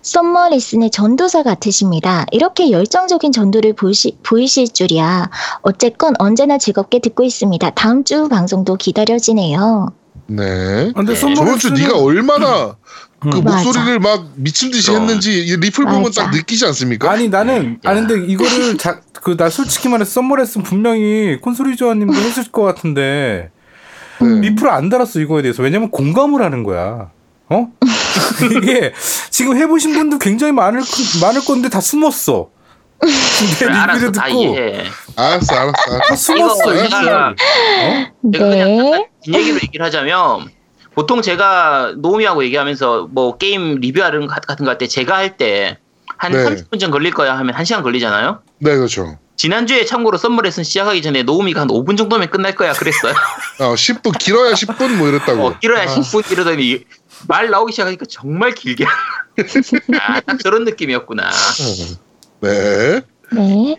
[0.01, 2.25] Summer Lesson의 전도사 같으십니다.
[2.31, 5.29] 이렇게 열정적인 전도를 보이시, 보이실 줄이야.
[5.61, 7.69] 어쨌건 언제나 즐겁게 듣고 있습니다.
[7.71, 9.93] 다음 주 방송도 기다려지네요.
[10.27, 10.89] 네.
[10.89, 11.19] 아, 근데 네.
[11.19, 12.75] Summer 저번 주 Lesson은- 네가 얼마나
[13.19, 13.43] 그 음.
[13.43, 13.63] 맞아.
[13.63, 15.03] 목소리를 막 미친 듯이 그럼.
[15.03, 16.25] 했는지 이 리플 보면 맞아.
[16.25, 17.09] 딱 느끼지 않습니까?
[17.09, 17.89] 아니 나는 야.
[17.91, 18.77] 아 근데 이거를
[19.23, 23.49] 그 나 솔직히 말해서 Summer Lesson 분명히 콘솔이 조아님도 했을 것 같은데
[24.21, 24.27] 네.
[24.41, 27.09] 리플을 안 달았어 이거에 대해서 왜냐면 공감을 하는 거야.
[27.49, 27.67] 어?
[28.57, 28.93] 이게
[29.29, 30.81] 지금 해보신 분도 굉장히 많을
[31.21, 32.49] 많을 건데 다 숨었어.
[32.99, 33.65] 알았어.
[33.65, 34.55] 리뷰를 다 듣고.
[35.15, 35.71] 알았어, 알았어.
[35.71, 36.15] 다 알았어.
[36.15, 36.73] 숨었어.
[36.73, 36.89] 이거 이거.
[36.99, 37.35] 제가 어?
[38.33, 39.09] 제가 그냥 네.
[39.23, 40.49] 뒷얘기로 얘기를 하자면
[40.95, 46.31] 보통 제가 노미하고 얘기하면서 뭐 게임 리뷰하는 거 같은 거 할 때 제가 할 때한
[46.31, 46.43] 네.
[46.43, 48.41] 30분 전 걸릴 거야 하면 1시간 걸리잖아요.
[48.59, 49.19] 네, 그렇죠.
[49.35, 53.13] 지난주에 참고로 Summer Lesson 시작하기 전에 노우미가 한 5분 정도면 끝날 거야 그랬어요.
[53.61, 55.45] 어, 10분 길어야 10분 뭐 이랬다고.
[55.45, 56.83] 어, 길어야 아, 10분 이러더니
[57.27, 58.85] 말 나오기 시작하니까 정말 길게.
[59.99, 61.29] 아, 딱 저런 느낌이었구나.
[61.29, 61.97] 어.
[62.41, 63.01] 네.
[63.31, 63.75] 네.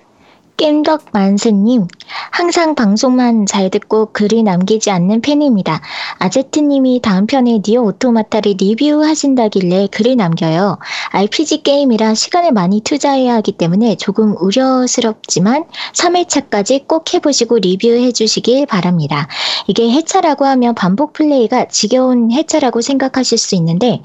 [0.58, 1.86] 겜덕 만세님,
[2.32, 5.80] 항상 방송만 잘 듣고 글을 남기지 않는 팬입니다.
[6.18, 10.78] 아제트님이 다음 편에 NieR Automata를 리뷰하신다길래 글을 남겨요.
[11.12, 19.28] RPG 게임이라 시간을 많이 투자해야 하기 때문에 조금 우려스럽지만 3회차까지 꼭 해보시고 리뷰해 주시길 바랍니다.
[19.68, 24.02] 이게 회차라고 하면 반복 플레이가 지겨운 회차라고 생각하실 수 있는데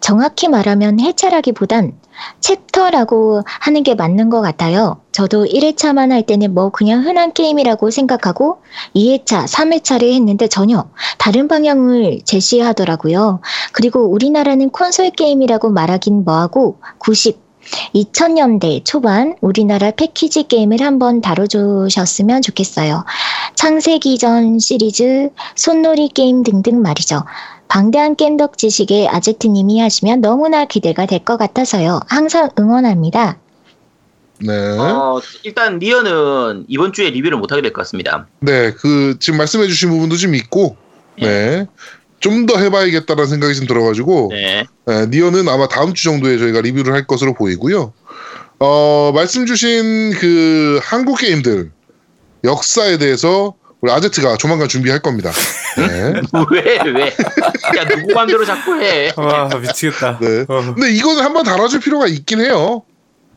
[0.00, 1.98] 정확히 말하면 회차라기보단
[2.40, 5.00] 챕터라고 하는 게 맞는 것 같아요.
[5.12, 8.58] 저도 1회차만 할 때는 뭐 그냥 흔한 게임이라고 생각하고
[8.94, 13.40] 2회차, 3회차를 했는데 전혀 다른 방향을 제시하더라고요.
[13.72, 17.46] 그리고 우리나라는 콘솔 게임이라고 말하긴 뭐하고 90,
[17.94, 23.04] 2000년대 초반 우리나라 패키지 게임을 한번 다뤄주셨으면 좋겠어요.
[23.54, 27.24] 창세기 전 시리즈, 손놀이 게임 등등 말이죠.
[27.68, 32.00] 방대한 깸덕 지식의 아제트님이 하시면 너무나 기대가 될 것 같아서요.
[32.08, 33.38] 항상 응원합니다.
[34.40, 34.52] 네.
[34.78, 38.26] 어, 일단 니어는 이번 주에 리뷰를 못하게 될 것 같습니다.
[38.40, 38.72] 네.
[38.72, 40.76] 그 지금 말씀해주신 부분도 좀 있고,
[41.20, 41.66] 네.
[42.20, 44.64] 좀더 해봐야겠다는 생각이 좀 들어가지고, 네.
[44.86, 47.92] 네, 니어는 아마 다음 주 정도에 저희가 리뷰를 할 것으로 보이고요.
[48.58, 51.70] 어, 말씀 주신 그 한국 게임들
[52.44, 53.54] 역사에 대해서
[53.86, 55.30] 우리 아제트가 조만간 준비할 겁니다.
[55.78, 56.14] 네.
[56.50, 57.06] 왜, 왜?
[57.78, 59.12] 야, 누구 맘대로 자꾸 해.
[59.16, 60.18] 와 미치겠다.
[60.20, 60.44] 네.
[60.48, 60.74] 어.
[60.74, 62.82] 근데 이거는 한번 달아줄 필요가 있긴 해요.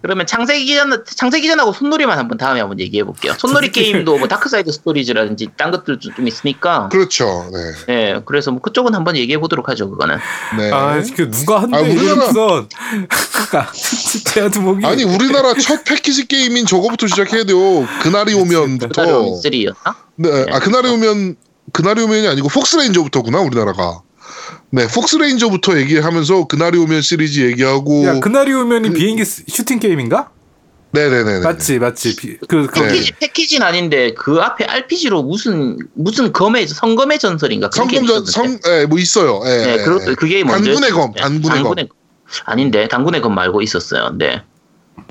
[0.02, 3.34] 그러면 창세기전, 창세기전하고 손노리만 한번 다음에 한번 얘기해 볼게요.
[3.38, 6.88] 손노리 게임도 뭐 Darkside Stories라든지 딴 것들도 좀 있으니까.
[6.90, 7.48] 그렇죠.
[7.52, 7.94] 네.
[8.14, 10.18] 네, 그래서 뭐 그쪽은 한번 얘기해 보도록 하죠, 그거는.
[10.58, 10.72] 네.
[10.72, 12.66] 아 지금 누가 한대 아, 우리나라-
[14.34, 17.86] 제가 두목이 아니 우리나라 첫 패키지 게임인 저거부터 시작해야 돼요.
[18.02, 18.88] 그날이 오면부터.
[18.88, 19.96] 그다음 3였나?
[20.22, 21.36] 네, 아 그날이 오면
[21.72, 24.02] 그날이 오면이 아니고 Fox Ranger부터구나 우리나라가.
[24.72, 28.06] 네, Fox Ranger부터 얘기하면서 그날이 오면 시리즈 얘기하고.
[28.06, 30.30] 야 그날이 오면이 비행기 스- 슈팅 게임인가?
[30.92, 31.40] 네네네.
[31.40, 32.88] 맞지 맞지 비- 그, 그 네.
[32.88, 37.70] 패키지, 패키지는 아닌데 그 앞에 RPG로 무슨 무슨 검의 성검의 전설인가?
[37.74, 38.26] 성검전.
[38.26, 39.40] 성, 예, 뭐 있어요.
[39.46, 40.16] 예, 네, 예, 그것도 예.
[40.16, 41.76] 그게 먼저 단군의 검, 단군의 검.
[42.46, 44.12] 아닌데 단군의 검 말고 있었어요.
[44.18, 44.44] 네.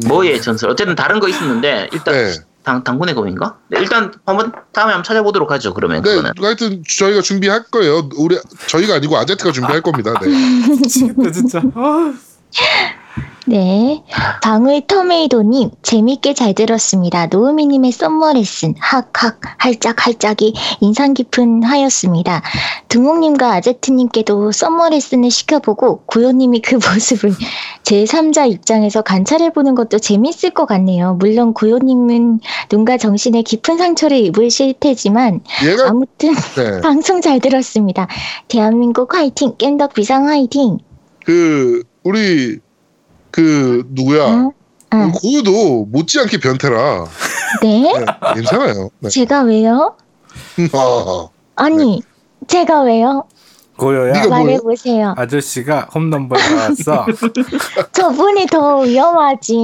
[0.07, 2.35] 뭐의 전설 어쨌든 다른 거 있었는데 일단 네.
[2.69, 3.57] 당, 단군의 검인가?
[3.69, 5.73] 네, 일단 한번 다음에 한번 찾아보도록 하죠.
[5.73, 6.33] 그러면 네, 그거는.
[6.39, 8.11] 하여튼 저희가 준비할 거예요.
[8.19, 10.13] 우리 저희가 아니고 아제트가 준비할 겁니다.
[10.21, 10.29] 네.
[10.29, 11.63] 미치겠다 진짜.
[13.19, 14.03] 아, 네.
[14.43, 17.27] 방울 터메이도님, 재밌게 잘 들었습니다.
[17.27, 22.43] 노우미님의 Summer Lesson, 학학, 할짝할짝이 인상 깊은 하였습니다.
[22.89, 27.33] 등옥님과 아제트님께도 Summer Lesson을 시켜보고, 구요님이 그 모습을
[27.85, 31.15] 제3자 입장에서 관찰해보는 것도 재밌을 것 같네요.
[31.15, 38.09] 물론 구요님은 눈과 정신에 깊은 상처를 입으실 테지만, 얘가 아무튼 네, 방송 잘 들었습니다.
[38.49, 40.79] 대한민국 화이팅, 깬덕 비상 화이팅!
[41.25, 42.59] 그 우리
[43.31, 44.27] 그 누구야?
[44.35, 44.51] 응?
[44.95, 45.13] 응.
[45.13, 47.05] 고유도 못지않게 변태라.
[47.63, 47.83] 네?
[47.93, 48.91] 네, 괜찮아요.
[49.01, 49.09] 네.
[49.11, 49.97] 제가 왜요?
[50.73, 52.03] 아, 아니,
[52.47, 53.25] 제가 왜요?
[53.77, 54.27] 고요야?
[54.29, 55.15] 말해보세요.
[55.17, 57.07] 아저씨가 홈런볼 나왔어.
[57.93, 59.55] 저분이 더 위험하지.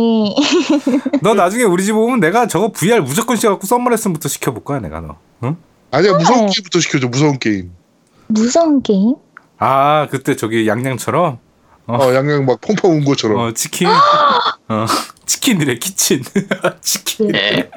[1.20, 5.00] 너 나중에 우리 집 오면 내가 저거 VR 무조건 시켜갖고 Summer Lesson부터 시켜볼 거야 내가
[5.00, 5.16] 너.
[5.42, 5.56] 응?
[5.90, 6.52] 아니야 무서운 네.
[6.54, 7.08] 게임부터 시켜줘.
[7.08, 7.72] 무서운 게임.
[8.28, 9.16] 무서운 게임?
[9.58, 11.38] 아 그때 저기 양양처럼
[11.86, 11.96] 어.
[11.96, 13.38] 어, 양양 막 펑펑 운 것처럼.
[13.38, 13.88] 어 치킨
[14.68, 14.86] 어
[15.26, 16.22] 치킨이래 Kitchen
[16.80, 17.70] 치킨 네.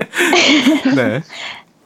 [0.95, 1.23] 네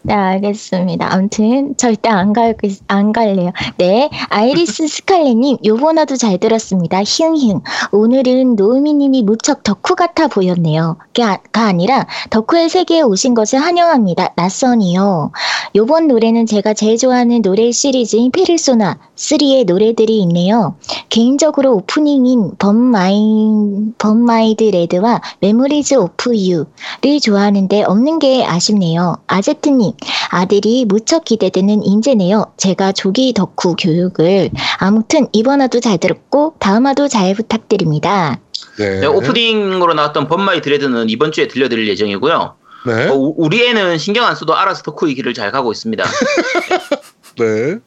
[0.03, 1.13] 네, 알겠습니다.
[1.13, 2.55] 아무튼 절대 안 갈,
[2.87, 3.51] 안 갈래요.
[3.77, 7.03] 네, 아이리스 스칼렛님, 요번화도 잘 들었습니다.
[7.05, 7.61] 히응히응.
[7.91, 10.97] 오늘은 노우미님이 무척 덕후 같아 보였네요.
[11.15, 14.33] 가, 가 아니라 덕후의 세계에 오신 것을 환영합니다.
[14.35, 15.31] 낯선이요.
[15.75, 20.75] 요번 노래는 제가 제일 좋아하는 노래 시리즈인 페르소나 3의 노래들이 있네요.
[21.09, 29.17] 개인적으로 오프닝인 Burn My, Burn My Dread와 Memories of You를 좋아하는데 없는 게 아쉽네요.
[29.27, 29.90] 아제트님,
[30.29, 32.53] 아들이 무척 기대되는 인재네요.
[32.57, 34.49] 제가 조기 덕후 교육을.
[34.77, 38.39] 아무튼 이번 화도 잘 들었고 다음 화도 잘 부탁드립니다.
[38.77, 39.01] 네.
[39.01, 42.55] 네, 오프닝으로 나왔던 범마이 드레드는 이번 주에 들려드릴 예정이고요.
[42.87, 43.07] 네.
[43.09, 46.03] 어, 우- 우리 애는 신경 안 써도 알아서 덕후의 길을 잘 가고 있습니다.
[47.37, 47.77] 네.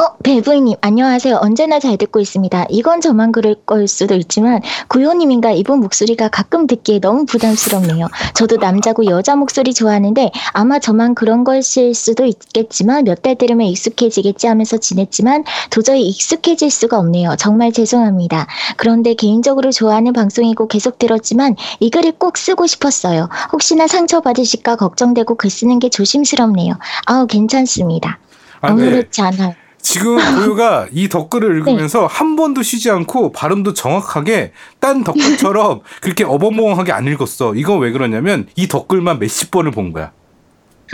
[0.00, 1.38] 어, 벨브이님, 안녕하세요.
[1.42, 2.66] 언제나 잘 듣고 있습니다.
[2.70, 8.06] 이건 저만 그럴 걸 수도 있지만, 구요님인가 이분 목소리가 가끔 듣기에 너무 부담스럽네요.
[8.34, 14.46] 저도 남자고 여자 목소리 좋아하는데, 아마 저만 그런 것일 수도 있겠지만, 몇 달 들으면 익숙해지겠지
[14.46, 17.34] 하면서 지냈지만, 도저히 익숙해질 수가 없네요.
[17.36, 18.46] 정말 죄송합니다.
[18.76, 23.28] 그런데 개인적으로 좋아하는 방송이고 계속 들었지만, 이 글을 꼭 쓰고 싶었어요.
[23.52, 26.74] 혹시나 상처받으실까 걱정되고 글 쓰는 게 조심스럽네요.
[27.06, 28.20] 아우, 괜찮습니다.
[28.60, 28.82] 아, 네.
[28.84, 29.54] 아무렇지 않아요.
[29.80, 36.92] 지금 고유가 이 댓글을 읽으면서 한 번도 쉬지 않고 발음도 정확하게 딴 댓글처럼 그렇게 어벙벙하게
[36.92, 37.54] 안 읽었어.
[37.54, 40.12] 이건 왜 그러냐면 이 댓글만 몇십 번을 본 거야.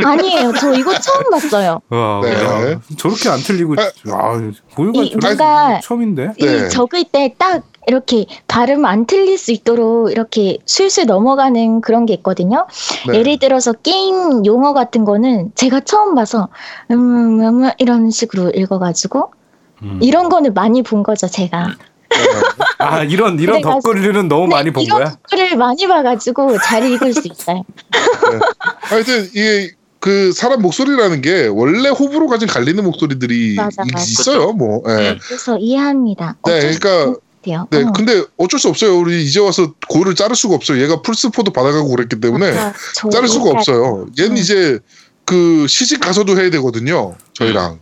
[0.03, 0.53] 아니에요.
[0.59, 1.81] 저 이거 처음 봤어요.
[1.89, 2.33] 와, 네.
[2.33, 6.33] 야, 저렇게 안 틀리고, 아, 아, 고유가 이 저렇게 누가 처음인데?
[6.37, 6.67] 네.
[6.67, 12.15] 이 적을 때 딱 이렇게 발음 안 틀릴 수 있도록 이렇게 술술 넘어가는 그런 게
[12.15, 12.67] 있거든요.
[13.09, 13.19] 네.
[13.19, 16.49] 예를 들어서 게임 용어 같은 거는 제가 처음 봐서
[16.91, 19.33] 음, 음, 음 이런 식으로 읽어가지고
[19.83, 19.99] 음.
[20.03, 21.75] 이런 거는 많이 본 거죠, 제가.
[22.79, 25.17] 아, 이런, 이런 덧글을 너무 많이 본 이런 거야?
[25.31, 27.65] 댓글을 많이 봐가지고 잘 읽을 수 있어요.
[28.83, 34.05] 하여튼 이게 그 사람 목소리라는 게 원래 호불호 가진 갈리는 목소리들이 맞아, 있- 맞아.
[34.05, 34.53] 있어요.
[34.53, 34.83] 뭐.
[34.87, 35.13] 예.
[35.13, 35.19] 음.
[35.23, 36.37] 그래서 이해합니다.
[36.47, 37.19] 네, 그러니까
[37.53, 37.69] 없대요.
[37.71, 37.93] 네, 어.
[37.93, 38.99] 근데 어쩔 수 없어요.
[38.99, 40.83] 우리 이제 와서 고를 자를 수가 없어요.
[40.83, 44.07] 얘가 풀스포도 받아가고 그랬기 때문에 맞아, 저 자를 수가 없어요.
[44.19, 44.37] 얘는 음.
[44.37, 44.79] 이제
[45.25, 47.17] 그 시집 가서도 해야 되거든요.
[47.35, 47.81] 저희랑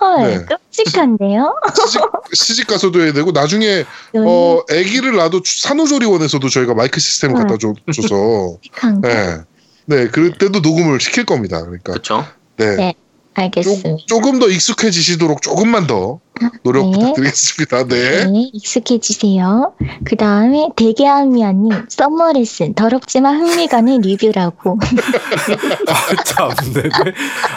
[0.00, 0.44] 헐, 네.
[0.44, 1.54] 끔찍한데요?
[1.74, 2.00] 시집,
[2.32, 3.84] 시집 가서도 해야 되고 나중에
[4.14, 7.40] 어 아기를 낳아도 산후조리원에서도 저희가 마이크 시스템 을 음.
[7.42, 8.58] 갖다 줘, 줘서.
[9.02, 9.38] 네,
[9.86, 11.60] 네, 그때도 녹음을 시킬 겁니다.
[11.60, 12.24] 그러니까 그렇죠.
[12.56, 12.76] 네.
[12.76, 12.94] 네.
[13.42, 14.04] 알겠습니다.
[14.06, 16.20] 조, 금더 익숙해지시도록 조금만 더
[16.62, 16.98] 노력 네.
[16.98, 17.84] 부탁드리겠습니다.
[17.88, 18.24] 네.
[18.26, 19.72] 네, 익숙해지세요.
[20.04, 24.78] 그 다음에 대게아미아님, Summer Lesson, 더럽지만 흥미가는 리뷰라고.
[25.88, 26.82] 아, 참, 네.
[26.82, 27.12] 왜-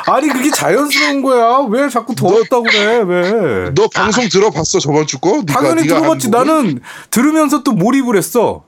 [0.07, 1.65] 아니, 그게 자연스러운 거야.
[1.69, 3.71] 왜 자꾸 더럽다고 그래, 왜?
[3.75, 5.31] 너 방송 들어봤어 저번 주 거?
[5.41, 6.29] 네가- 당연히 네가 들어봤지.
[6.29, 6.79] 나는
[7.09, 8.63] 들으면서 또 몰입을 했어.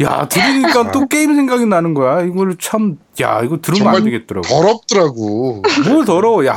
[0.00, 2.22] 야, 들으니까 또 게임 생각이 나는 거야.
[2.22, 4.46] 이걸 참, 야, 이거 들으면 안 되겠더라고.
[4.46, 5.62] 더럽더라고.
[5.88, 6.46] 뭘 더러워.
[6.46, 6.56] 야,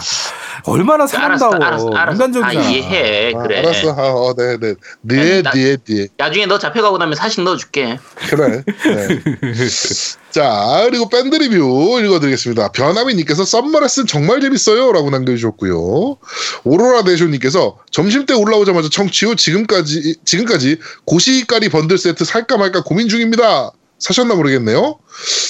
[0.66, 1.55] 얼마나 사람다워.
[1.55, 2.41] 인간적이잖아.
[2.41, 3.34] 다 이해해.
[3.36, 3.59] 아, 그래.
[3.59, 3.89] 알았어.
[3.91, 4.76] 아, 어, 네, 네.
[5.01, 6.07] 네, 나- 네, 네.
[6.18, 7.97] 나중에 너 잡혀가고 나면 사식 넣어줄게.
[8.30, 8.64] 그래.
[8.66, 9.07] 네.
[10.32, 12.70] 자, 그리고 밴드 리뷰 읽어드리겠습니다.
[12.74, 14.91] 변하미님께서 썸머레슨 정말 재밌어요.
[14.91, 16.18] 라고 남겨주셨고요.
[16.64, 23.09] 오로라 대쇼님께서 점심 때 올라오자마자 청취 후 지금까지, 지금까지 고시까리 번들 세트 살까 말까 고민
[23.09, 23.72] 중입니다.
[24.02, 24.97] 사셨나 모르겠네요.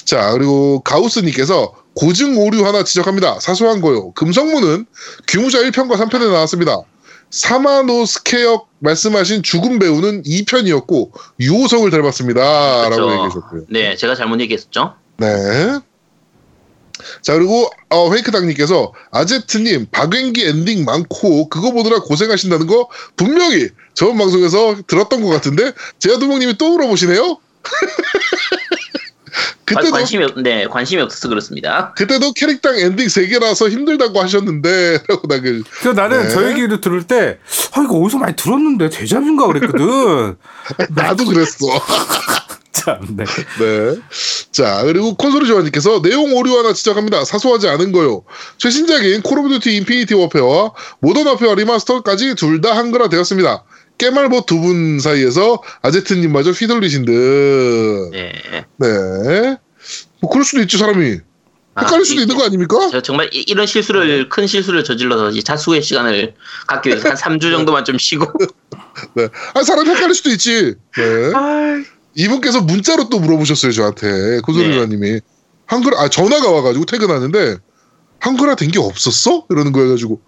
[0.04, 3.40] 자, 그리고 가우스님께서 고증 오류 하나 지적합니다.
[3.40, 4.12] 사소한 거요.
[4.12, 4.86] 금성문은
[5.28, 6.82] 규무자 1편과 3편에 나왔습니다.
[7.30, 12.90] 사마노스케역 말씀하신 죽은 배우는 2편이었고 유호성을 닮았습니다.
[12.90, 13.12] 라고 그렇죠.
[13.14, 13.62] 얘기해 주셨고요.
[13.70, 14.96] 네, 제가 잘못 얘기했었죠.
[15.18, 15.80] 네.
[17.22, 24.76] 자 그리고 어, 페이크당님께서 아제트님 박연기 엔딩 많고 그거 보느라 고생하신다는 거 분명히 저번 방송에서
[24.86, 27.40] 들었던 것 같은데 제아두목님이 또 물어보시네요.
[29.66, 31.94] 관- 그때도 관심이 없, 네, 관심이 없어서 그렇습니다.
[31.96, 36.30] 그때도 캐릭당 엔딩 3개라서 힘들다고 하셨는데 라고 나 그 그래서 나는 네.
[36.30, 37.40] 저 얘기를 들을 때,
[37.72, 40.36] 아, 이거 어디서 많이 들었는데, 데자뷰인가 그랬거든.
[40.94, 41.66] 나도 그랬어.
[42.74, 43.24] 참, 네.
[43.60, 43.96] 네.
[44.52, 47.24] 자, 그리고 콘솔이 조아님께서 내용 오류 하나 지적합니다.
[47.24, 48.24] 사소하지 않은 거요.
[48.58, 53.64] 최신작인 Call of Duty Infinity Warfare와 Modern Warfare Remaster까지 둘 다 한글화 되었습니다.
[54.06, 58.10] 깨말보 두 분 사이에서 아제트님마저 휘둘리신 듯.
[58.12, 58.32] 네.
[58.78, 59.58] 네.
[60.20, 61.18] 뭐 그럴 수도 있죠, 사람이.
[61.76, 62.90] 아, 헷갈릴 수도 이- 있는 거 아닙니까?
[62.92, 66.34] 저 정말 이- 이런 실수를 큰 실수를 저질러서 이 자숙의 시간을
[66.68, 68.26] 갖기 위해서 한 3주 정도만 좀 쉬고
[69.16, 69.28] 네.
[69.54, 70.76] 아, 사람 헷갈릴 수도 있지.
[70.98, 71.84] 네.
[72.16, 74.40] 이분께서 문자로 또 물어보셨어요, 저한테.
[74.42, 75.20] 콘솔이 네.
[75.68, 77.58] 한글, 아, 전화가 와가지고 퇴근하는데,
[78.20, 79.46] 한글화 된 게 없었어?
[79.50, 80.20] 이러는 거야 가지고.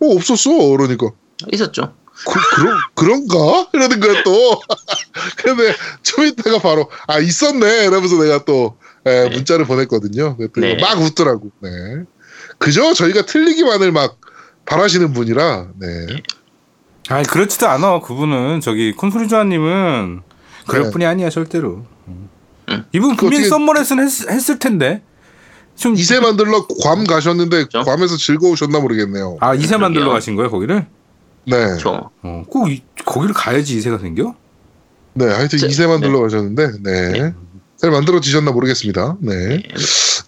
[0.00, 0.50] 어, 없었어.
[0.70, 1.10] 그러니까.
[1.52, 1.94] 있었죠.
[2.26, 3.68] 그, 그런, 그런가?
[3.72, 4.60] 이러는 거야, 또.
[5.42, 7.86] 근데 좀 이따가 바로, 아, 있었네.
[7.86, 9.30] 이러면서 내가 또, 예, 네.
[9.30, 10.36] 문자를 보냈거든요.
[10.36, 10.80] 그랬더니 네.
[10.80, 11.50] 막 웃더라고.
[11.60, 11.70] 네.
[12.58, 14.18] 그저 저희가 틀리기만을 막
[14.64, 16.06] 바라시는 분이라, 네.
[17.08, 18.00] 아니, 그렇지도 않아.
[18.00, 20.22] 그분은, 저기, 콘솔이 조아님은,
[20.66, 20.90] 그럴 네.
[20.90, 21.84] 뿐이 아니야, 절대로.
[22.08, 22.30] 음.
[22.92, 25.02] 이분 분명히 썸머레슨 했, 했을 텐데.
[25.76, 25.94] 좀.
[25.96, 27.82] 이세 만들러 괌 가셨는데, 그죠?
[27.82, 29.36] 괌에서 즐거우셨나 모르겠네요.
[29.40, 30.10] 아, 이세 만들러.
[30.12, 30.86] 가신 거예요, 거기를?
[31.46, 31.76] 네.
[31.80, 34.34] 저 어, 꼭, 이- 거기를 가야지 이세가 생겨?
[35.14, 37.10] 네, 하여튼 저- 이세 만들러 가셨는데, 네.
[37.12, 37.34] 네.
[37.76, 39.16] 잘 만들어지셨나 모르겠습니다.
[39.20, 39.48] 네.
[39.48, 39.62] 네.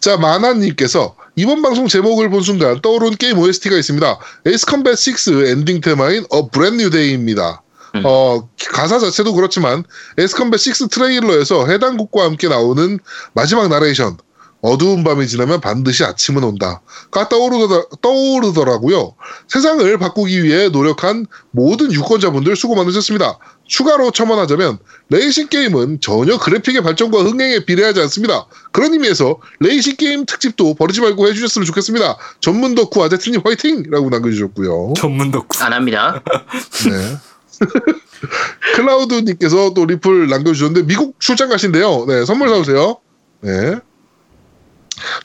[0.01, 4.19] 자, 마나님께서 이번 방송 제목을 본 순간 떠오른 게임 OST가 있습니다.
[4.47, 7.63] Ace Combat 6 엔딩 테마인 A Brand New Day입니다.
[7.95, 8.03] 음.
[8.05, 9.85] 어, 가사 자체도 그렇지만
[10.19, 12.99] Ace Combat 6 trailer에서 해당 곡과 함께 나오는
[13.33, 14.17] 마지막 나레이션
[14.63, 19.15] 어두운 밤이 지나면 반드시 아침은 온다가 떠오르더라, 떠오르더라고요.
[19.49, 23.39] 세상을 바꾸기 위해 노력한 모든 유권자분들 수고 많으셨습니다.
[23.67, 24.79] 추가로 첨언하자면
[25.11, 28.47] 레이싱 게임은 전혀 그래픽의 발전과 흥행에 비례하지 않습니다.
[28.73, 32.17] 그런 의미에서 레이싱 게임 특집도 버리지 말고 해주셨으면 좋겠습니다.
[32.41, 34.95] 전문 덕후 아제트님 화이팅!라고 남겨주셨고요.
[34.97, 35.47] 전문 덕후.
[35.61, 36.23] 안 합니다.
[36.89, 37.17] 네.
[38.77, 42.07] 클라우드님께서 또 리플 남겨주셨는데 미국 출장 가신대요.
[42.07, 42.99] 네, 선물 사오세요.
[43.41, 43.77] 네.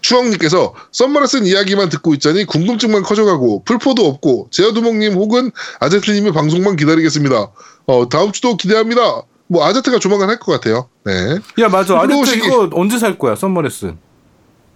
[0.01, 7.51] 추억님께서 Summer Lesson 이야기만 듣고 있자니 궁금증만 커져가고 플포도 없고 제아두목님 혹은 아제트님의 방송만 기다리겠습니다.
[7.87, 9.23] 어, 다음 주도 기대합니다.
[9.47, 10.89] 뭐 아제트가 조만간 할 것 같아요.
[11.03, 11.37] 네.
[11.59, 11.99] 야 맞아.
[11.99, 13.35] 아제트 이거 언제 살 거야?
[13.35, 13.97] 썸머레슨.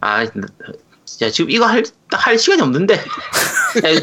[0.01, 0.25] 아,
[1.05, 2.99] 진짜 지금 이거 할, 딱할 시간이 없는데.
[3.81, 3.95] 네,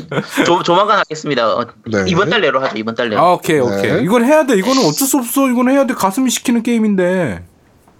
[0.44, 1.56] 조, 조만간 하겠습니다.
[1.56, 2.04] 어, 네.
[2.08, 3.20] 이번 달 내로 하죠, 이번 달 내로.
[3.20, 3.92] 아 오케이 오케이.
[3.92, 4.02] 네.
[4.02, 4.56] 이건 해야 돼.
[4.56, 5.48] 이거는 어쩔 수 없어.
[5.48, 5.94] 이건 해야 돼.
[5.94, 7.44] 가슴이 시키는 게임인데.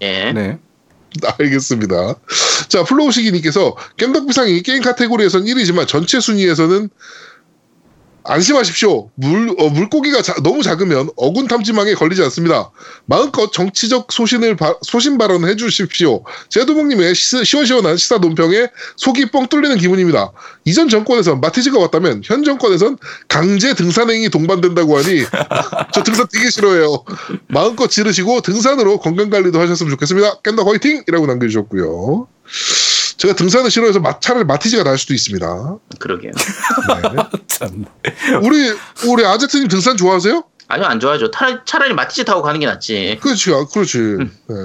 [0.01, 0.31] 예.
[0.33, 0.59] 네.
[1.39, 2.15] 알겠습니다.
[2.67, 6.89] 자, 플로우시기님께서 겜덕비상이 게임 카테고리에선 1위지만 전체 순위에서는
[8.25, 9.09] 안심하십시오.
[9.15, 12.71] 물, 어, 물고기가 자- 너무 작으면 어군 탐지망에 걸리지 않습니다.
[13.05, 16.23] 마음껏 정치적 소신을 바- 소신 발언 해 주십시오.
[16.49, 20.31] 제도봉님의 시, 시원시원한 시사 논평에 속이 뻥 뚫리는 기분입니다.
[20.65, 22.97] 이전 정권에선 마티즈가 왔다면 현 정권에선
[23.27, 25.23] 강제 등산행위 동반된다고 하니
[25.93, 27.03] 저 등산 되게 싫어해요.
[27.47, 30.41] 마음껏 지르시고 등산으로 건강관리도 하셨으면 좋겠습니다.
[30.41, 31.03] 깸덕 화이팅!
[31.07, 32.27] 이라고 남겨주셨고요.
[33.17, 35.77] 제가 등산을 싫어해서 마, 차라리 마티즈가 날 수도 있습니다.
[35.99, 36.31] 그러게요.
[37.47, 37.85] 참.
[38.41, 38.73] 우리
[39.07, 40.43] 우리 아제트님 등산 좋아하세요?
[40.67, 41.31] 아니요, 안 좋아하죠.
[41.31, 43.19] 차라리, 차라리 마티즈 타고 가는 게 낫지.
[43.21, 43.97] 그렇지, 아, 그렇지.
[43.97, 44.55] 네.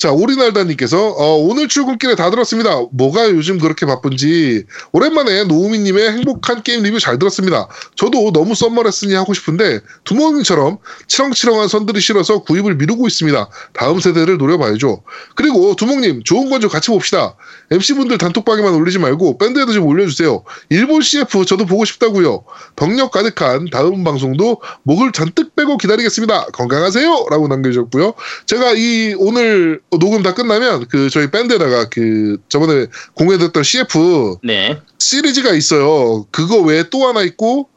[0.00, 2.70] 자, 오리날다님께서 어, 오늘 출근길에 다 들었습니다.
[2.90, 7.68] 뭐가 요즘 그렇게 바쁜지 오랜만에 노우미님의 행복한 게임 리뷰 잘 들었습니다.
[7.96, 13.50] 저도 너무 썸머레슨이 하고 싶은데 두목님처럼 치렁치렁한 선들이 싫어서 구입을 미루고 있습니다.
[13.74, 15.02] 다음 세대를 노려봐야죠.
[15.36, 17.36] 그리고 두목님 좋은 건 좀 같이 봅시다.
[17.70, 20.44] MC분들 단톡방에만 올리지 말고 밴드에도 좀 올려주세요.
[20.68, 22.44] 일본 CF 저도 보고 싶다고요.
[22.76, 26.46] 덕력 가득한 다음 방송도 목을 잔뜩 빼고 기다리겠습니다.
[26.52, 27.26] 건강하세요.
[27.30, 28.12] 라고 남겨주셨고요.
[28.46, 34.80] 제가 이 오늘 녹음 다 끝나면 그 저희 밴드에다가 그 저번에 공개됐던 CF 네.
[34.98, 36.26] 시리즈가 있어요.
[36.30, 37.68] 그거 외에 또 하나 있고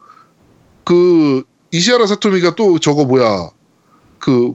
[0.84, 3.50] 그 이시아라 사토미가 또 저거 뭐야
[4.20, 4.54] 그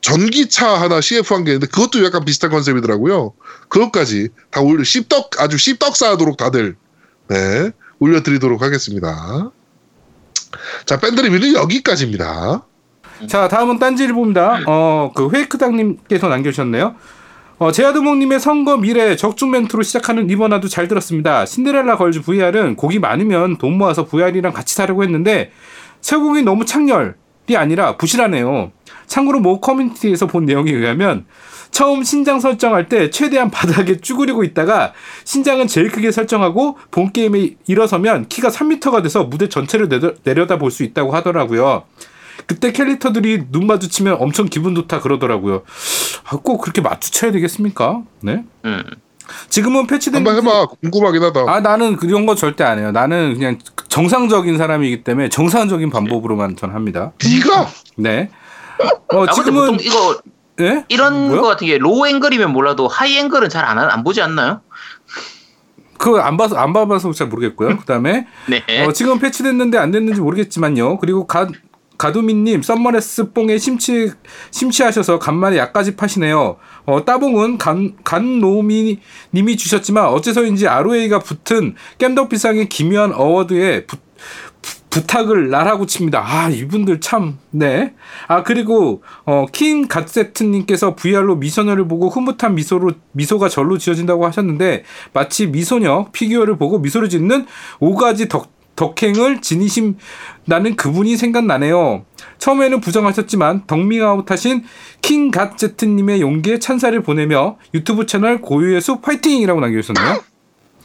[0.00, 3.32] 전기차 하나 CF 한 게 있는데 그것도 약간 비슷한 컨셉이더라고요.
[3.68, 6.76] 그것까지 다 올려 씹덕 아주 씹덕 쌓도록 다들
[7.28, 9.50] 네 올려드리도록 하겠습니다.
[10.86, 12.64] 자 밴드 리뷰는 여기까지입니다.
[13.28, 14.62] 자 다음은 딴지일보입니다.
[14.66, 16.94] 어 그 회이크당님께서 남겨주셨네요.
[17.58, 21.46] 어, 제아드몽님의 선거 미래 적중 멘트로 시작하는 리버나도 잘 들었습니다.
[21.46, 25.52] 신데렐라 걸즈 VR은 곡이 많으면 돈 모아서 VR이랑 같이 사려고 했는데
[26.00, 28.72] 최고기 너무 창렬이 아니라 부실하네요.
[29.06, 31.26] 참고로 모 커뮤니티에서 본 내용에 의하면
[31.70, 34.92] 처음 신장 설정할 때 최대한 바닥에 쭈그리고 있다가
[35.24, 40.70] 신장은 제일 크게 설정하고 본 게임에 일어서면 키가 3m가 돼서 무대 전체를 내려, 내려다 볼
[40.70, 41.84] 수 있다고 하더라고요.
[42.46, 45.62] 그때 캐릭터들이 눈 마주치면 엄청 기분 좋다 그러더라고요.
[46.24, 48.02] 아, 꼭 그렇게 마주쳐야 되겠습니까?
[48.20, 48.44] 네.
[48.64, 48.82] 음.
[49.48, 51.44] 지금은 패치된 한번 해봐 궁금하긴 하다.
[51.46, 52.90] 아 나는 그런 거 절대 안 해요.
[52.90, 53.58] 나는 그냥
[53.88, 57.12] 정상적인 사람이기 때문에 정상적인 방법으로만 전 합니다.
[57.24, 58.30] 네가 네.
[59.12, 60.20] 어 아, 근데 지금은 보통 이거
[60.60, 60.84] 예?
[60.88, 61.40] 이런 뭐요?
[61.40, 64.60] 거 같은 게 low angle이면 몰라도 high angle은 잘안 안 보지 않나요?
[65.98, 67.78] 그거 안 봐서 안 봐봐서 잘 모르겠고요.
[67.78, 68.84] 그다음에 네.
[68.84, 70.98] 어, 지금 패치됐는데 안 됐는지 모르겠지만요.
[70.98, 71.48] 그리고 가
[72.02, 74.10] 가두민님 Summer Lesson 뽕에 심취
[74.50, 76.56] 심취하셔서 간만에 약까지 파시네요.
[76.84, 78.98] 어, 따봉은 간 간노미
[79.32, 83.96] 님이 주셨지만 어째서인지 ROA가 붙은 겜덕비상의 기묘한 어워드에 부,
[84.62, 86.20] 부- 부탁을 나라고 칩니다.
[86.26, 87.94] 아 이분들 참 네.
[88.26, 94.82] 아 그리고 어킹 갓세트님께서 VR로 미소녀를 보고 흐뭇한 미소로 미소가 절로 지어진다고 하셨는데
[95.12, 97.46] 마치 미소녀 피규어를 보고 미소를 짓는
[97.78, 99.98] 오가지 덕 덕행을 지니신
[100.44, 102.04] 나는 그분이 생각나네요.
[102.38, 104.64] 처음에는 부정하셨지만 덕밍아웃 하신
[105.00, 110.24] 킹 갓제트님의 용기에 찬사를 보내며 유튜브 채널 고유의 숲 파이팅이라고 남겨주셨네요.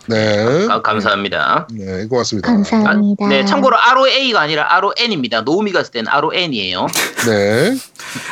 [0.10, 1.68] 네, 아, 감사합니다.
[1.74, 2.50] 네 고맙습니다.
[2.50, 3.28] 감사합니다.
[3.28, 5.42] 네, 참고로 ROA가 아니라 RON입니다.
[5.42, 6.88] 노우미가 쓸 때는 RON이에요.
[7.26, 7.76] 네,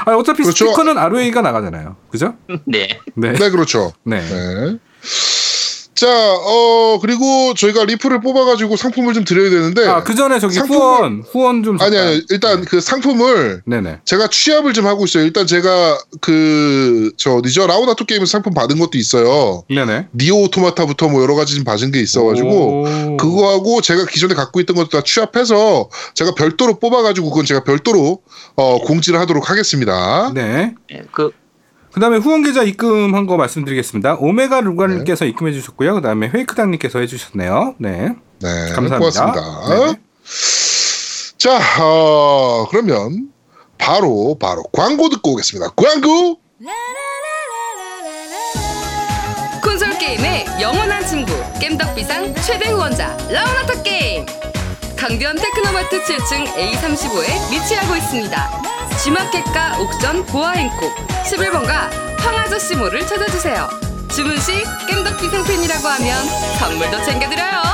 [0.05, 0.65] 아, 어차피 그렇죠.
[0.65, 1.97] 스피커는 ROA가 나가잖아요.
[2.09, 2.35] 그죠?
[2.65, 2.99] 네.
[3.15, 3.33] 네.
[3.33, 3.91] 네 그렇죠.
[4.03, 4.21] 네.
[4.21, 4.77] 네.
[5.95, 9.87] 자, 어, 그리고 저희가 리플을 뽑아가지고 상품을 좀 드려야 되는데.
[9.87, 11.79] 아, 그 전에 저기 상품을- 후원, 후원 좀.
[11.79, 11.97] 아니.
[11.97, 13.99] 아니, 일단 그 상품을 네네.
[14.03, 15.23] 제가 취합을 좀 하고 있어요.
[15.23, 17.65] 일단 제가 그, 저 어디죠?
[17.67, 19.63] 라우나토 게임에서 상품 받은 것도 있어요.
[19.69, 20.07] 네네.
[20.13, 22.49] NieR Automata부터 뭐 여러 가지 좀 받은 게 있어가지고.
[23.13, 23.17] 오.
[23.17, 28.19] 그거하고 제가 기존에 갖고 있던 것도 다 취합해서 제가 별도로 뽑아가지고 그건 제가 별도로
[28.57, 30.31] 어, 공지를 하도록 하겠습니다.
[30.33, 30.73] 네.
[30.89, 31.31] 네, 그
[31.95, 34.15] 그 다음에 후원 계좌 입금한 거 말씀드리겠습니다.
[34.19, 35.95] 오메가 루가님께서 입금해 주셨고요.
[35.95, 37.75] 그 다음에 회이크당님께서 해주셨네요.
[37.77, 38.09] 네.
[38.41, 38.97] 네, 감사합니다.
[38.97, 39.69] 고맙습니다.
[39.69, 39.95] 네네.
[41.37, 43.29] 자, 어, 그러면
[43.77, 45.71] 바로 바로 광고 듣고 오겠습니다.
[45.77, 46.41] 광고.
[49.63, 51.31] 콘솔 게임의 영원한 친구
[51.61, 54.25] 겜덕비상 최대 후원자 라운하터 게임
[54.97, 61.89] 강변 테크노마트 7층 A35에 위치하고 있습니다 G마켓과 옥션 보아행콕 11번가
[62.19, 63.69] 황아저씨몰을 찾아주세요
[64.09, 66.25] 주문 시 겜덕비상 팬이라고 하면
[66.59, 67.65] 선물도 챙겨드려요.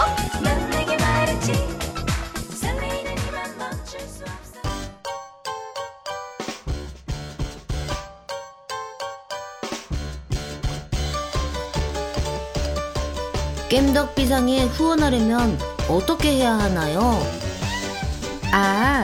[13.69, 15.57] 깸덕비상에 후원하려면
[15.87, 17.25] 어떻게 해야 하나요?
[18.51, 19.03] 아,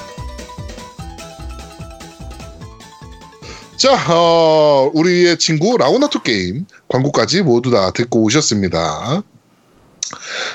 [3.81, 9.23] 자, 어, 우리의 친구 라오나토 게임 광고까지 모두 다 듣고 오셨습니다.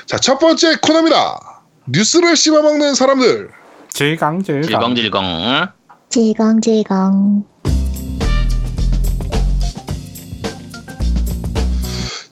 [0.05, 1.61] 자, 첫 번째 코너입니다.
[1.87, 3.49] 뉴스를 씹어먹는 사람들.
[3.91, 4.61] 질강질강.
[4.69, 5.67] 질겅질겅.
[6.07, 7.43] 질겅질겅.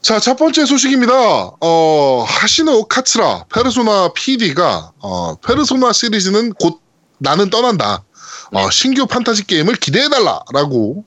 [0.02, 1.14] 자, 첫 번째 소식입니다.
[1.60, 6.80] 어, 하시노 카츠라 페르소나 PD가 어, 페르소나 시리즈는 곧
[7.18, 8.06] 나는 떠난다.
[8.52, 11.04] 어, 신규 판타지 게임을 기대해달라라고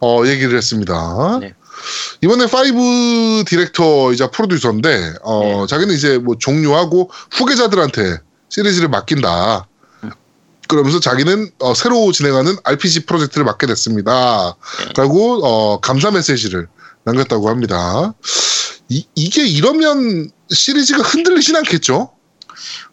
[0.00, 1.38] 어, 얘기를 했습니다.
[1.40, 1.54] 네.
[2.20, 5.66] 이번에 5 디렉터이자 프로듀서인데 어, 네.
[5.66, 8.18] 자기는 이제 뭐 종료하고 후계자들한테
[8.48, 9.68] 시리즈를 맡긴다.
[10.68, 14.56] 그러면서 자기는 어, 새로 진행하는 RPG 프로젝트를 맡게 됐습니다.
[14.86, 14.92] 네.
[14.96, 16.68] 라고 어, 감사 메시지를
[17.04, 18.14] 남겼다고 합니다.
[18.88, 22.10] 이, 이게 이러면 시리즈가 흔들리진 않겠죠?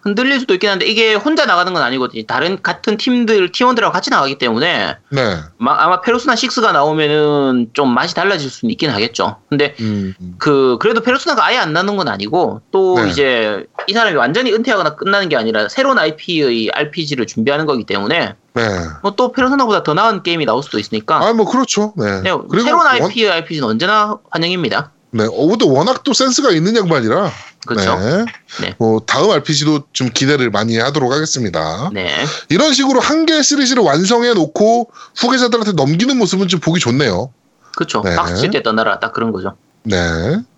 [0.02, 2.22] 흔들릴 수도 있긴 한데 이게 혼자 나가는 건 아니거든요.
[2.26, 5.36] 다른 같은 팀들 팀원들하고 같이 나가기 때문에 네.
[5.58, 9.36] 마- 아마 페르소나 6가 나오면은 좀 맛이 달라질 수는 있긴 하겠죠.
[9.48, 13.08] 근데 음, 그 그래도 페르소나가 아예 안 나는 건 아니고 또 네.
[13.10, 18.62] 이제 이 사람이 완전히 은퇴하거나 끝나는 게 아니라 새로운 IP의 RPG를 준비하는 거기 때문에 네.
[19.02, 21.92] 뭐또 페르소나보다 더 나은 게임이 나올 수도 있으니까 아, 뭐 그렇죠.
[21.96, 22.20] 네.
[22.22, 24.92] 네, 그리고 새로운 원- IP의 RPG는 언제나 환영입니다.
[25.12, 25.24] 네.
[25.24, 27.32] 어, 근데 워낙 또 센스가 있는 양반이라.
[27.66, 27.98] 그렇죠.
[27.98, 28.24] 네.
[28.62, 28.74] 네.
[28.78, 31.90] 뭐 다음 RPG도 좀 기대를 많이 하도록 하겠습니다.
[31.92, 32.24] 네.
[32.48, 37.32] 이런 식으로 한 개의 시리즈를 완성해 놓고 후계자들한테 넘기는 모습은 좀 보기 좋네요.
[37.76, 38.02] 그렇죠.
[38.02, 38.14] 네.
[38.16, 39.56] 박수 칠때 떠나라 딱 그런 거죠.
[39.82, 39.96] 네.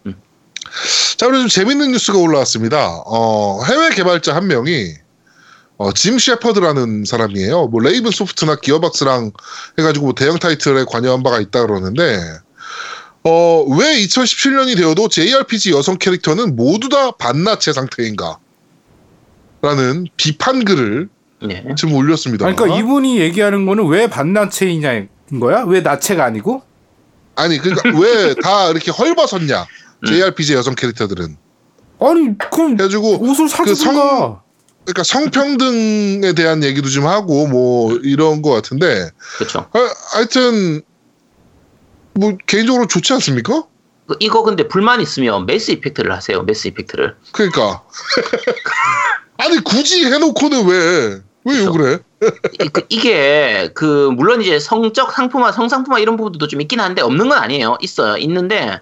[0.07, 0.15] 음.
[1.17, 3.03] 자, 그리고 좀 재밌는 뉴스가 올라왔습니다.
[3.07, 4.95] 어, 해외 개발자 한 명이
[5.79, 7.67] 어, 짐 셰퍼드라는 사람이에요.
[7.67, 9.33] 뭐 레이븐 소프트나 기어박스랑
[9.79, 12.39] 해가지고 뭐 대형 타이틀에 관여한 바가 있다 그러는데
[13.25, 18.39] 어, 왜 2017년이 되어도 JRPG 여성 캐릭터는 모두 다 반나체 상태인가?
[19.61, 21.09] 라는 비판 글을
[21.47, 21.65] 네.
[21.77, 22.53] 지금 올렸습니다.
[22.53, 25.09] 그러니까 이분이 얘기하는 거는 왜 반나체이냐인
[25.41, 25.63] 거야?
[25.63, 26.63] 왜 나체가 아니고?
[27.37, 29.63] 아니, 그러니까 왜 다 이렇게 헐벗었냐?
[30.03, 30.07] 음.
[30.07, 31.37] JRPG 여성 캐릭터들은.
[32.01, 34.43] 아니 그럼 해가지고 옷을 그 성- 사주든가.
[34.85, 39.67] 그러니까 성평등에 대한 얘기도 좀 하고 뭐 이런 것 같은데 그렇죠.
[39.73, 39.81] 하,
[40.17, 40.83] 하여튼
[42.15, 43.65] 뭐 개인적으로 좋지 않습니까?
[44.07, 46.43] 그- 이거 근데 불만 있으면 메스 이펙트를 하세요.
[46.43, 47.17] 메스 이펙트를.
[47.33, 47.83] 그러니까
[49.39, 51.65] 아니 굳이 해놓고는 왜 왜.
[51.65, 51.99] 욕을 해?
[52.63, 57.29] 이- 그- 이게 그 물론 이제 성적 상품화, 성상품화 이런 부분도 좀 있긴 한데 없는
[57.29, 57.79] 건 아니에요.
[57.81, 58.17] 있어요.
[58.19, 58.81] 있는데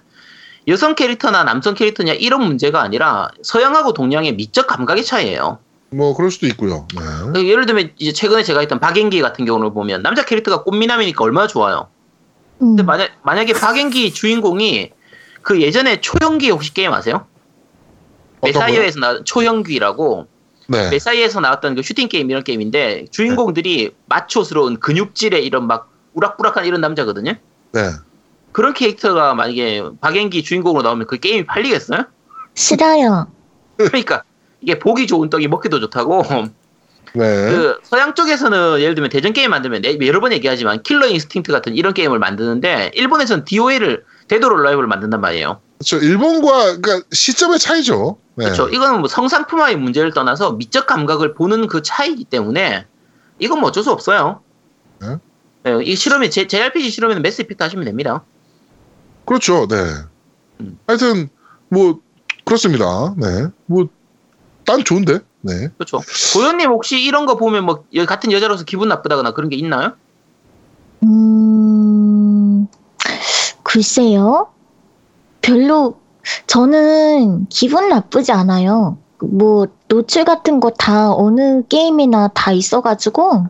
[0.68, 5.58] 여성 캐릭터나 남성 캐릭터냐 이런 문제가 아니라 서양하고 동양의 미적 감각의 차이예요.
[5.92, 6.86] 뭐 그럴 수도 있고요.
[7.34, 7.48] 네.
[7.48, 11.88] 예를 들면 이제 최근에 제가 했던 박앵귀 같은 경우를 보면 남자 캐릭터가 꽃미남이니까 얼마나 좋아요.
[12.62, 12.76] 음.
[12.76, 14.92] 근데 만약 만약에 박앵귀 주인공이
[15.42, 17.26] 그 예전에 초형귀 혹시 게임 아세요?
[18.42, 20.26] 메사이어에서 나온 초형귀라고
[20.68, 20.90] 네.
[20.90, 27.34] 메사이에서 나왔던 그 슈팅 게임 이런 게임인데 주인공들이 마초스러운 근육질의 이런 막 우락부락한 이런 남자거든요.
[27.72, 27.90] 네.
[28.52, 32.04] 그런 캐릭터가 만약에 박앵귀 주인공으로 나오면 그 게임이 팔리겠어요?
[32.54, 33.28] 싫어요.
[33.76, 34.22] 그러니까
[34.60, 36.22] 이게 보기 좋은 떡이 먹기도 좋다고.
[37.14, 37.24] 네.
[37.50, 41.74] 그 서양 쪽에서는 예를 들면 대전 게임 만들면 내- 여러 번 얘기하지만 Killer Instinct 같은
[41.74, 45.60] 이런 게임을 만드는데 일본에서는 DOA를 Dead or Alive를 만든단 말이에요.
[45.78, 45.96] 그렇죠.
[45.98, 48.18] 일본과 그러니까 시점의 차이죠.
[48.36, 48.44] 네.
[48.44, 48.68] 그렇죠.
[48.68, 52.86] 이거는 뭐 성상품화의 문제를 떠나서 미적 감각을 보는 그 차이기 때문에
[53.38, 54.40] 이건 뭐 어쩔 수 없어요.
[55.00, 55.16] 네?
[55.64, 58.22] 네, 이 실험이 제, JRPG 실험에는 매스 이펙트 하시면 됩니다.
[59.26, 59.66] 그렇죠.
[59.68, 59.76] 네.
[60.60, 60.78] 음.
[60.86, 61.28] 하여튼
[61.68, 62.00] 뭐
[62.44, 63.14] 그렇습니다.
[63.16, 63.48] 네.
[63.66, 63.86] 뭐
[64.66, 65.18] 난 좋은데.
[65.42, 65.68] 네.
[65.78, 66.00] 그렇죠.
[66.34, 69.92] 고현님 혹시 이런 거 보면 뭐 여- 같은 여자로서 기분 나쁘다거나 그런 게 있나요?
[71.02, 72.66] 음,
[73.62, 74.48] 글쎄요.
[75.40, 75.98] 별로,
[76.46, 78.98] 저는 기분 나쁘지 않아요.
[79.22, 83.46] 뭐, 노출 같은 거 다 어느 게임이나 다 있어가지고,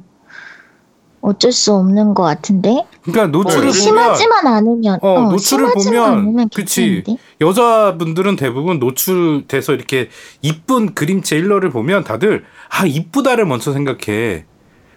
[1.23, 2.85] 어쩔 수 없는 것 같은데.
[3.03, 4.99] 그러니까 노출을 보면 심하지만 않으면.
[5.03, 7.05] 어, 노출을 심하지만 보면 않으면 그치?
[7.41, 10.09] 여자분들은 대부분 노출돼서 이렇게
[10.43, 14.47] 이쁜 그림체 일러를 보면 다들 아 이쁘다를 먼저 생각해.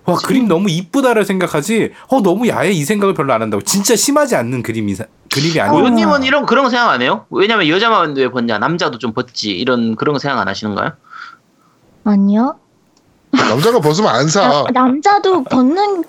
[0.06, 1.92] 와 그림 너무 이쁘다를 생각하지.
[2.10, 3.64] 어 너무 야해 이 생각을 별로 안 한다고.
[3.64, 5.72] 진짜 심하지 않는 그림이 사- 그림이 아니야.
[5.72, 7.26] 고현님은 이런 그런 거 생각 안 해요?
[7.30, 10.92] 왜냐면 여자만 왜 벗냐 남자도 좀 벗지 이런 그런 거 생각 안 하시는가요?
[12.06, 12.58] 아니요.
[13.38, 14.42] 남자가 벗으면 안 사.
[14.48, 16.04] 나- 남자도 벗는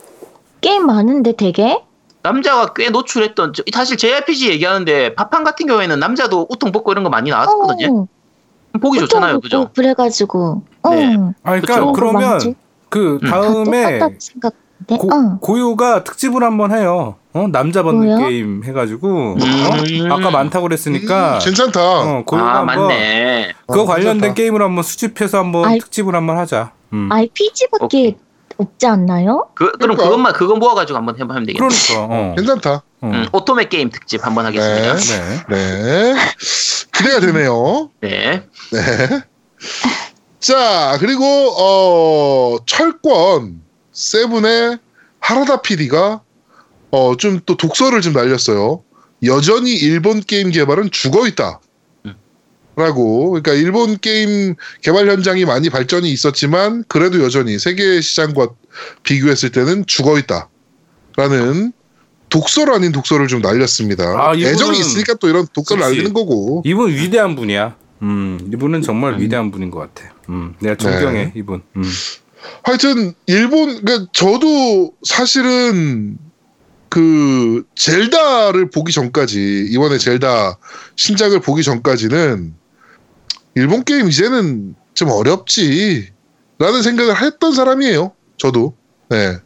[0.60, 1.80] 게임 많은데 되게?
[2.22, 7.10] 남자가 꽤 노출했던 저- 사실 JRPG 얘기하는데 파판 같은 경우에는 남자도 우통 벗고 이런 거
[7.10, 8.02] 많이 나왔었거든요.
[8.02, 9.70] 어, 보기 좋잖아요, 그죠?
[9.74, 10.62] 그래가지고.
[10.90, 11.16] 네.
[11.16, 11.32] 어.
[11.42, 11.92] 아 그러니까 그쵸.
[11.92, 12.54] 그러면.
[12.88, 13.28] 그 음.
[13.28, 14.54] 다 다음에 생각해.
[14.98, 15.38] 고, 어.
[15.40, 17.16] 고요가 특집을 한번 해요.
[17.32, 18.18] 어 남자 벗는 뭐요?
[18.28, 20.10] 게임 해가지고 음.
[20.10, 20.14] 어?
[20.14, 21.80] 아까 많다고 그랬으니까 음, 괜찮다.
[21.80, 23.52] 어, 고요가 아 한번 맞네.
[23.66, 24.34] 그거 어, 관련된 괜찮다.
[24.34, 26.70] 게임을 한번 수집해서 한번 아이- 특집을 한번 하자.
[26.94, 27.12] 음.
[27.12, 28.16] RPG밖에 오케이.
[28.56, 29.48] 없지 않나요?
[29.54, 30.04] 그, 그럼 그러니까.
[30.04, 31.58] 그것만 그거 모아가지고 한번 해보면 되겠네.
[31.58, 32.14] 그러니까.
[32.14, 32.34] 어.
[32.36, 32.82] 괜찮다.
[33.00, 33.06] 어.
[33.08, 34.94] 음, 오토메 게임 특집 한번 하겠습니다.
[34.94, 35.44] 네.
[35.48, 35.82] 네.
[36.14, 36.14] 네.
[36.96, 37.90] 기대가 되네요.
[38.00, 38.44] 네.
[38.70, 39.22] 네.
[40.38, 43.60] 자, 그리고, 어, 철권
[43.92, 44.78] seven의
[45.20, 46.20] 하라다 PD가,
[46.90, 48.82] 어, 좀 또 독설을 좀 날렸어요.
[49.24, 51.60] 여전히 일본 게임 개발은 죽어 있다.
[52.76, 52.82] 음.
[52.82, 53.30] 라고.
[53.30, 58.48] 그러니까 일본 게임 개발 현장이 많이 발전이 있었지만, 그래도 여전히 세계 시장과
[59.02, 60.48] 비교했을 때는 죽어 있다.
[61.16, 61.72] 라는
[62.28, 64.04] 독서를 아닌 독서를 좀 날렸습니다.
[64.04, 65.76] 아, 이분은- 애정이 있으니까 또 이런 그치.
[65.76, 66.62] 날리는 거고.
[66.64, 67.76] 이분 위대한 분이야.
[68.02, 69.20] 음, 이분은 정말 음.
[69.20, 70.12] 위대한 분인 것 같아.
[70.28, 71.32] 음, 내가 존경해 네.
[71.36, 71.62] 이분.
[71.76, 71.82] 음.
[72.64, 76.18] 하여튼 일본 그러니까 저도 사실은
[76.88, 80.58] 그 젤다를 보기 전까지 이번에 젤다
[80.96, 82.54] 신작을 보기 전까지는
[83.54, 86.12] 일본 게임 이제는 좀 어렵지
[86.58, 88.12] 라는 생각을 했던 사람이에요.
[88.36, 88.74] 저도.
[89.08, 89.38] 네.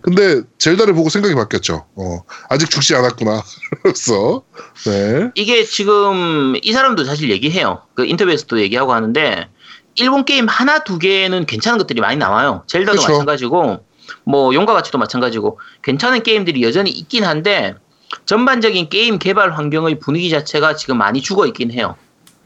[0.00, 1.86] 근데 젤다를 보고 생각이 바뀌었죠.
[1.94, 2.20] 어,
[2.50, 3.42] 아직 죽지 않았구나.
[3.82, 4.44] 그래서
[4.84, 5.30] 네.
[5.34, 7.82] 이게 지금 이 사람도 사실 얘기해요.
[7.94, 9.48] 그 인터뷰에서도 얘기하고 하는데
[9.94, 12.64] 일본 게임 하나 두 개는 괜찮은 것들이 많이 나와요.
[12.66, 13.12] 젤다도 그쵸.
[13.12, 13.84] 마찬가지고
[14.24, 17.74] 뭐 용과 같이도 마찬가지고 괜찮은 게임들이 여전히 있긴 한데
[18.26, 21.96] 전반적인 게임 개발 환경의 분위기 자체가 지금 많이 죽어 있긴 해요.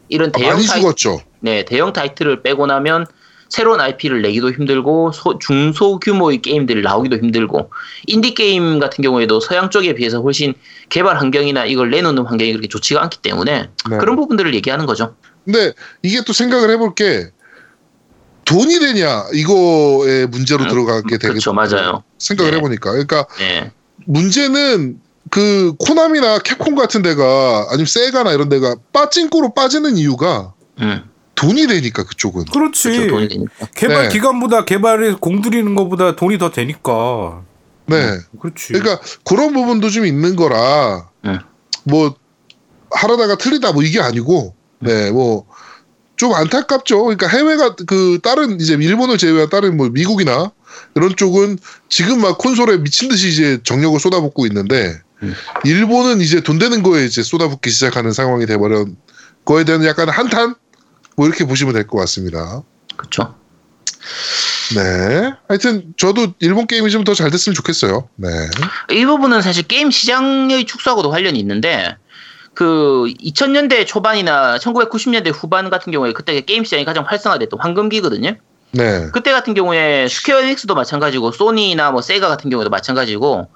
[0.09, 1.21] 이런 대형 많이 타이, 죽었죠.
[1.39, 3.05] 네, 대형 타이틀을 빼고 나면
[3.47, 7.71] 새로운 IP를 내기도 힘들고 소- 중소규모의 게임들이 나오기도 힘들고
[8.05, 10.53] 인디 게임 같은 경우에도 서양 쪽에 비해서 훨씬
[10.89, 13.97] 개발 환경이나 이걸 내놓는 환경이 그렇게 좋지가 않기 때문에 네.
[13.97, 15.15] 그런 부분들을 얘기하는 거죠.
[15.45, 17.29] 근데 이게 또 생각을 해볼 게
[18.45, 22.03] 돈이 되냐 이거에 문제로 음, 들어가게 되겠 그렇죠, 맞아요.
[22.19, 22.57] 생각을 네.
[22.57, 23.71] 해보니까 그러니까 네,
[24.05, 24.99] 문제는
[25.29, 31.03] 그 코나미나 캡콤 같은 데가 아니면 세가나 이런 데가 빠찡코로 빠지는 이유가 음,
[31.35, 32.89] 돈이 되니까 그쪽은 그렇지.
[32.89, 33.51] 그렇죠, 돈이 되니까.
[33.75, 34.09] 개발 네.
[34.09, 37.43] 기간보다 개발에 공들이는 것보다 돈이 더 되니까.
[37.85, 38.73] 네 그렇지.
[38.73, 41.39] 그러니까 그런 부분도 좀 있는 거라 음.
[41.83, 42.15] 뭐
[42.91, 45.45] 하라다가 틀리다 뭐 이게 아니고 네 뭐
[46.19, 47.01] 좀 안타깝죠.
[47.01, 50.51] 그러니까 해외가 그 다른 이제 일본을 제외한 다른 뭐 미국이나
[50.95, 51.57] 이런 쪽은
[51.87, 54.99] 지금 막 콘솔에 미친 듯이 이제 정력을 쏟아붓고 있는데 음.
[55.63, 58.95] 일본은 이제 돈 되는 거에 이제 쏟아붓기 시작하는 상황이 돼버린
[59.45, 60.55] 거에 대한 약간 한탄
[61.15, 62.61] 뭐 이렇게 보시면 될 것 같습니다.
[62.95, 63.35] 그렇죠.
[64.75, 65.33] 네.
[65.47, 68.07] 하여튼 저도 일본 게임이 좀 더 잘 됐으면 좋겠어요.
[68.15, 68.27] 네.
[68.91, 71.97] 이 부분은 사실 게임 시장의 축소하고도 관련이 있는데
[72.53, 78.35] 그 2000년대 초반이나 1990년대 후반 같은 경우에 그때 게임 시장이 가장 활성화됐던 황금기거든요.
[78.71, 79.07] 네.
[79.11, 83.47] 그때 같은 경우에 스퀘어 에닉스도 마찬가지고 소니나 뭐 세가 같은 경우도 마찬가지고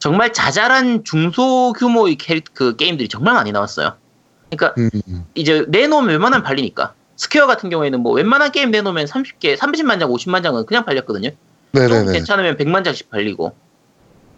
[0.00, 3.94] 정말 자잘한 중소 규모의 캐릭 그 게임들이 정말 많이 나왔어요.
[4.50, 6.94] 그러니까 음, 이제 내놓으면 웬만하면 팔리니까.
[7.16, 11.28] 스퀘어 같은 경우에는 뭐 웬만한 게임 내놓으면 30개, 30만 장, 50만 장은 그냥 팔렸거든요.
[11.30, 11.36] 좀
[11.72, 12.12] 네네네.
[12.12, 13.54] 괜찮으면 100만 장씩 팔리고.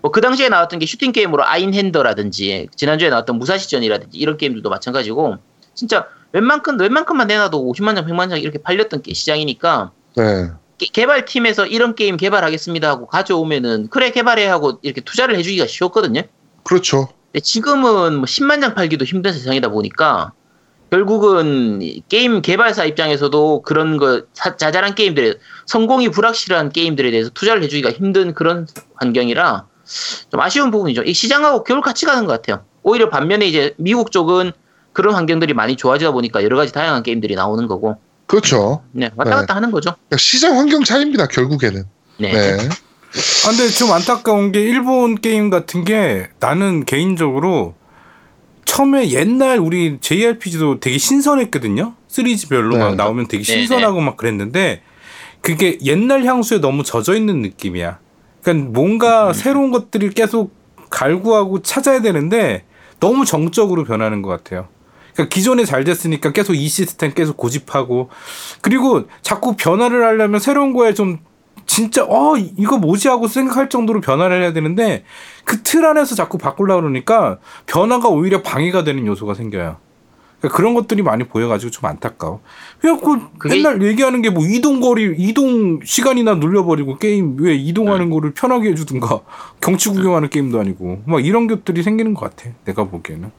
[0.02, 5.36] 뭐 그 당시에 나왔던 게 슈팅 게임으로 Einhänder라든지 지난주에 나왔던 무사시전이라든지 이런 게임들도 마찬가지고
[5.74, 10.50] 진짜 웬만큼 웬만큼만 내놔도 50만 장, 100만 장 이렇게 팔렸던 게 시장이니까 네.
[10.82, 16.22] 게- 개발팀에서 이런 게임 개발하겠습니다 하고 가져오면은 그래 개발해 하고 이렇게 투자를 해주기가 쉬웠거든요.
[16.64, 17.08] 그렇죠.
[17.26, 20.32] 근데 지금은 뭐 10만 장 팔기도 힘든 세상이다 보니까
[20.90, 25.34] 결국은 이 게임 개발사 입장에서도 그런 거 사- 자잘한 게임들에
[25.66, 28.66] 성공이 불확실한 게임들에 대해서 투자를 해주기가 힘든 그런
[28.96, 29.66] 환경이라
[30.30, 31.02] 좀 아쉬운 부분이죠.
[31.04, 32.64] 이 시장하고 겨울 같이 가는 것 같아요.
[32.82, 34.52] 오히려 반면에 이제 미국 쪽은
[34.92, 37.96] 그런 환경들이 많이 좋아지다 보니까 여러 가지 다양한 게임들이 나오는 거고,
[38.32, 38.82] 그렇죠.
[38.92, 39.36] 네 왔다 네.
[39.36, 39.90] 갔다 하는 거죠.
[39.90, 41.26] 그러니까 시장 환경 차이입니다.
[41.26, 41.84] 결국에는.
[42.18, 42.32] 네.
[42.32, 42.56] 네.
[42.56, 47.74] 아, 근데 좀 안타까운 게 일본 게임 같은 게 나는 개인적으로
[48.64, 51.94] 처음에 옛날 우리 JRPG도 되게 신선했거든요.
[52.08, 52.84] 시리즈별로 네.
[52.84, 54.82] 막 나오면 되게 네, 신선하고 막 그랬는데
[55.42, 57.98] 그게 옛날 향수에 너무 젖어 있는 느낌이야.
[58.42, 60.54] 그러니까 뭔가 새로운 것들을 계속
[60.88, 62.64] 갈구하고 찾아야 되는데
[62.98, 64.68] 너무 정적으로 변하는 것 같아요.
[65.14, 68.08] 그러니까 기존에 잘 됐으니까 계속 이 시스템 계속 고집하고
[68.60, 71.18] 그리고 자꾸 변화를 하려면 새로운 거에 좀
[71.66, 75.04] 진짜 어 이거 뭐지 하고 생각할 정도로 변화를 해야 되는데
[75.44, 79.76] 그 틀 안에서 자꾸 바꾸려고 그러니까 변화가 오히려 방해가 되는 요소가 생겨요.
[80.40, 82.40] 그러니까 그런 것들이 많이 보여가지고 좀 안타까워.
[82.80, 88.10] 그냥 그 그게- 맨날 얘기하는 게 뭐 이동 거리, 이동 시간이나 눌려버리고 게임 왜 이동하는
[88.10, 89.20] 거를 편하게 해주든가
[89.60, 92.50] 경치 구경하는 게임도 아니고 막 이런 것들이 생기는 것 같아.
[92.64, 93.30] 내가 보기에는.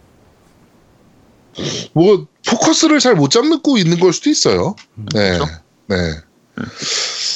[1.93, 4.75] 뭐 포커스를 잘 못 잡고 있는 걸 수도 있어요.
[5.13, 5.45] 네, 그렇죠.
[5.87, 5.95] 네.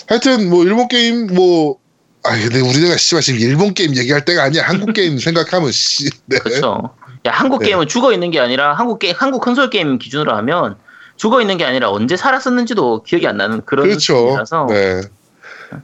[0.08, 1.78] 하여튼 뭐 일본 게임 뭐.
[2.24, 4.64] 아 근데 우리가 씨발 지금 일본 게임 얘기할 때가 아니야.
[4.64, 6.10] 한국 게임 생각하면 씨.
[6.26, 6.40] 네.
[6.40, 6.90] 그렇죠.
[7.26, 7.68] 야 한국 네.
[7.68, 10.76] 게임은 죽어 있는 게 아니라 한국 게 한국 콘솔 게임 기준으로 하면
[11.16, 14.16] 죽어 있는 게 아니라 언제 살았었는지도 기억이 안 나는 그런 그렇죠.
[14.16, 15.02] 수준이라서 네.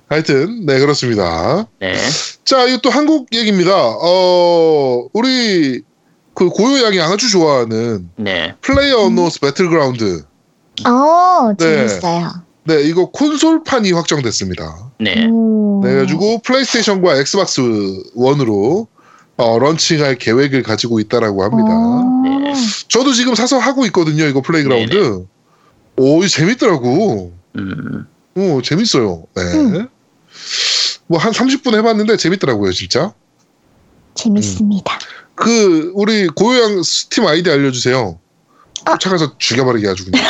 [0.10, 1.66] 하여튼 네 그렇습니다.
[1.80, 1.96] 네.
[2.46, 3.72] 자 이거 또 한국 얘기입니다.
[3.76, 5.82] 어 우리
[6.34, 8.56] 그 고요 양이 아주 좋아하는 네.
[8.62, 10.26] 플레이어 언노운스 배틀그라운드.
[10.86, 11.88] 어, 네.
[11.88, 12.32] 재밌어요.
[12.66, 14.92] 네 이거 콘솔판이 확정됐습니다.
[15.00, 15.28] 네.
[15.28, 15.82] 오.
[15.84, 17.62] 네, 그래가지고 플레이스테이션과 엑스박스
[18.16, 18.88] 원으로
[19.36, 21.70] 어, 런칭할 계획을 가지고 있다라고 합니다.
[21.72, 22.22] 어.
[22.24, 22.54] 네.
[22.88, 24.26] 저도 지금 사서 하고 있거든요.
[24.26, 25.26] 이거 플레이그라운드.
[25.98, 27.34] 오, 이거 재밌더라고.
[27.58, 28.08] 음.
[28.36, 29.26] 오, 재밌어요.
[29.36, 29.42] 네.
[29.54, 29.88] 음.
[31.08, 33.14] 뭐한 30분 해봤는데 재밌더라고요, 진짜.
[34.16, 34.98] 재밌습니다.
[35.36, 38.20] 그 우리 고요양 스팀 아이디 알려주세요.
[38.86, 38.98] 아.
[38.98, 40.22] 쫓아가서 죽여버리게 아주 그냥.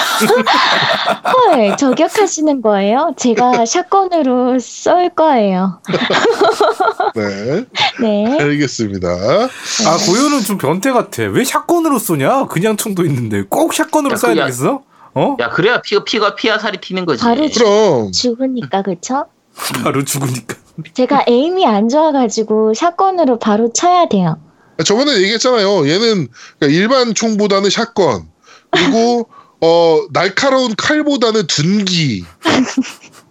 [1.26, 3.14] 헐, 저격하시는 거예요?
[3.18, 5.82] 제가 샷건으로 쏠 거예요.
[7.16, 7.66] 네,
[8.00, 8.38] 네.
[8.40, 9.10] 알겠습니다.
[9.10, 11.24] 아 고요는 좀 변태 같아.
[11.24, 12.46] 왜 샷건으로 쏘냐?
[12.46, 14.84] 그냥 총도 있는데 꼭 샷건으로 야, 쏴야 되겠어?
[15.16, 15.38] 어?
[15.40, 17.24] 야 그래야 피가 피가 피와 살이 튀는 거지.
[17.24, 19.26] 바로 그럼 죽으니까, 그쵸?
[19.84, 20.56] 바로 죽으니까.
[20.94, 24.38] 제가 에임이 안 좋아가지고 샷건으로 바로 쳐야 돼요.
[24.84, 25.88] 저번에 얘기했잖아요.
[25.88, 26.28] 얘는
[26.60, 28.28] 그러니까 일반 총보다는 샷건
[28.72, 29.30] 그리고
[29.62, 32.26] 어 날카로운 칼보다는 둔기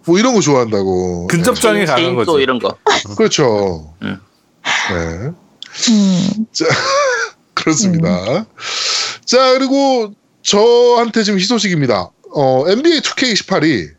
[0.05, 1.27] 뭐 이런 거 좋아한다고.
[1.27, 2.43] 근접장에 강한 체인소 거지.
[2.43, 2.69] 이런 거.
[2.87, 3.93] 네, 그렇죠.
[4.01, 4.19] 음.
[4.89, 5.31] 네,
[5.89, 6.45] 음.
[7.53, 8.45] 그렇습니다.
[9.25, 12.09] 자 그리고 저한테 지금 희소식입니다.
[12.35, 13.92] 어 NBA 2K18이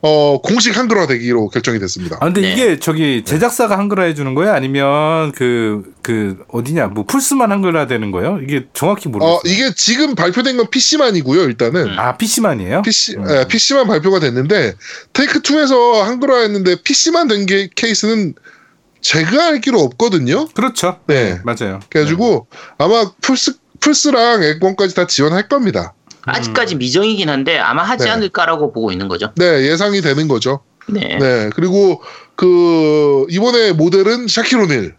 [0.00, 2.18] 어 공식 한글화 되기로 결정이 됐습니다.
[2.20, 2.52] 아 근데 네.
[2.52, 4.54] 이게 저기 제작사가 한글화 해주는 거야?
[4.54, 8.38] 아니면 그 그 어디냐 뭐 풀스만 한글화 되는 거예요?
[8.42, 9.36] 이게 정확히 모르겠어요.
[9.36, 11.42] 어 이게 지금 발표된 건 PC만이고요.
[11.42, 11.98] 일단은 음.
[11.98, 12.80] 아 PC만이에요?
[12.80, 13.24] PC, 음.
[13.28, 14.72] 예, PC만 발표가 됐는데
[15.12, 18.34] 테이크 2에서 한글화 했는데 PC만 된 게 케이스는
[19.02, 20.48] 제가 알기로 없거든요.
[20.48, 20.98] 그렇죠.
[21.06, 21.40] 네.
[21.44, 21.80] 맞아요.
[21.90, 22.46] 그래가지고
[22.78, 25.92] 아마 플스 플스랑 엑원까지 다 지원할 겁니다.
[26.28, 28.10] 아직까지 미정이긴 한데 아마 하지 네.
[28.10, 29.32] 않을까라고 보고 있는 거죠.
[29.36, 30.60] 네 예상이 되는 거죠.
[30.88, 31.18] 네.
[31.18, 32.02] 네 그리고
[32.36, 34.94] 그 이번에 모델은 샤킬 오닐.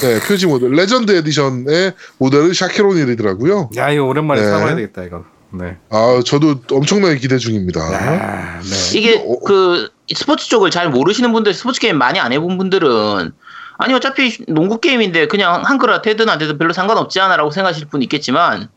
[0.00, 3.70] 네 표지 모델 레전드 에디션의 모델은 샤킬 오닐이더라고요.
[3.76, 4.46] 야 이거 오랜만에 네.
[4.46, 5.24] 사봐야 되겠다 이거.
[5.52, 5.76] 네.
[5.90, 7.80] 아 저도 엄청나게 기대 중입니다.
[7.92, 8.98] 야, 네.
[8.98, 9.40] 이게 어, 어.
[9.40, 13.32] 그 스포츠 쪽을 잘 모르시는 분들, 스포츠 게임 많이 안 해본 분들은
[13.78, 18.68] 아니 어차피 농구 게임인데 그냥 한글화 되든 안 되든 별로 상관없지 않아라고 생각하실 분 있겠지만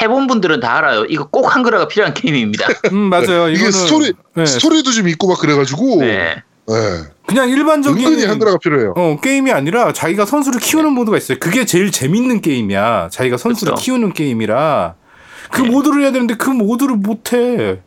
[0.00, 1.04] 해본 분들은 다 알아요.
[1.04, 2.66] 이거 꼭 한글화가 필요한 게임입니다.
[2.92, 3.48] 음 맞아요.
[3.50, 4.46] 이게 스토리 네.
[4.46, 6.42] 스토리도 좀 있고 막 그래가지고 네.
[6.66, 6.74] 네.
[7.26, 8.94] 그냥 일반적인 은근히 한글화가 필요해요.
[8.96, 11.38] 어, 게임이 아니라 자기가 선수를 키우는 모드가 있어요.
[11.40, 13.08] 그게 제일 재밌는 게임이야.
[13.10, 13.84] 자기가 선수를 그쵸.
[13.84, 14.94] 키우는 게임이라
[15.50, 15.68] 그 네.
[15.70, 17.80] 모드를 해야 되는데 그 모드를 못 해.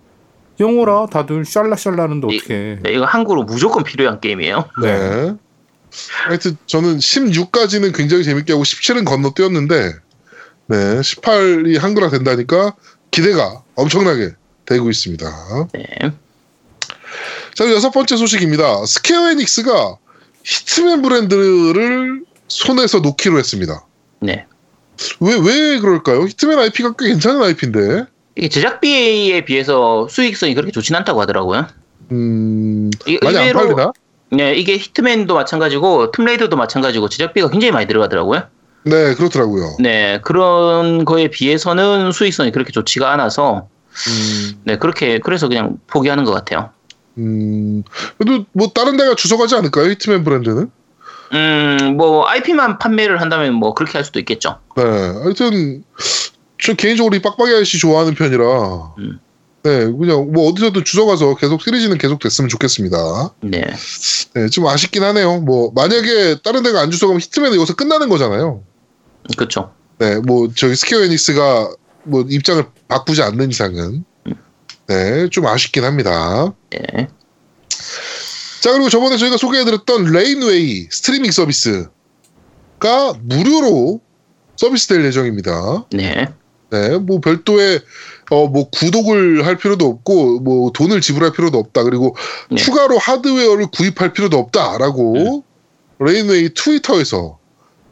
[0.59, 4.65] 영어라 다들 샬라샬라 하는데 이- 어떻게 네, 이거 한글로 무조건 필요한 게임이에요.
[4.81, 5.33] 네.
[6.25, 9.93] 하여튼 저는 16까지는 굉장히 재밌게 하고 17은 건너뛰었는데
[10.67, 12.75] 네, 18이 한글화 된다니까
[13.11, 14.31] 기대가 엄청나게
[14.65, 15.67] 되고 있습니다.
[15.73, 15.85] 네.
[17.53, 18.85] 자, 여섯 번째 소식입니다.
[18.85, 19.97] 스퀘어 에닉스가
[20.43, 23.85] 히트맨 브랜드를 손에서 놓기로 했습니다.
[24.19, 24.45] 네.
[25.19, 26.23] 왜, 왜 그럴까요?
[26.25, 28.05] 히트맨 IP가 꽤 괜찮은 IP인데.
[28.35, 31.67] 이게 제작비에 비해서 수익성이 그렇게 좋진 않다고 하더라고요.
[32.11, 33.91] 음, 이- 많이 안 의외로- 팔리나?
[34.31, 38.43] 네, 이게 히트맨도 마찬가지고 툼레이더도 마찬가지고 제작비가 굉장히 많이 들어가더라고요.
[38.85, 39.77] 네, 그렇더라고요.
[39.79, 43.67] 네, 그런 거에 비해서는 수익성이 그렇게 좋지가 않아서
[44.07, 46.69] 음, 네, 그렇게 그래서 그냥 포기하는 것 같아요.
[47.17, 47.83] 음,
[48.17, 49.89] 그래도 뭐 다른 데가 주워가지 않을까요?
[49.89, 50.69] 히트맨 브랜드는?
[51.33, 54.59] 음, 뭐 IP만 판매를 한다면 뭐 그렇게 할 수도 있겠죠.
[54.77, 55.83] 네, 하여튼
[56.61, 58.43] 저 개인적으로 이 빡빡이 아저씨 좋아하는 편이라
[58.99, 59.19] 음.
[59.63, 63.33] 네, 그냥 뭐 어디서든 주워가서 계속 시리즈는 계속 됐으면 좋겠습니다.
[63.41, 63.65] 네,
[64.35, 65.39] 네, 좀 아쉽긴 하네요.
[65.41, 68.61] 뭐 만약에 다른 데가 안 주워가면 히트맨은 여기서 끝나는 거잖아요.
[69.37, 69.71] 그렇죠.
[69.97, 71.69] 네, 뭐 저기 스퀘어 에닉스가
[72.03, 74.03] 뭐 입장을 바꾸지 않는 이상은
[74.87, 76.53] 네, 좀 아쉽긴 합니다.
[76.69, 77.07] 네,
[78.61, 81.89] 자 그리고 저번에 저희가 소개해드렸던 레인웨이 스트리밍 서비스가
[83.21, 84.01] 무료로
[84.57, 85.85] 서비스될 예정입니다.
[85.91, 86.27] 네.
[86.71, 87.81] 네, 뭐 별도의
[88.31, 91.83] 어 뭐 구독을 할 필요도 없고 뭐 돈을 지불할 필요도 없다.
[91.83, 92.15] 그리고
[92.49, 92.57] 네.
[92.57, 95.43] 추가로 하드웨어를 구입할 필요도 없다라고
[95.99, 97.37] 레인웨이 트위터에서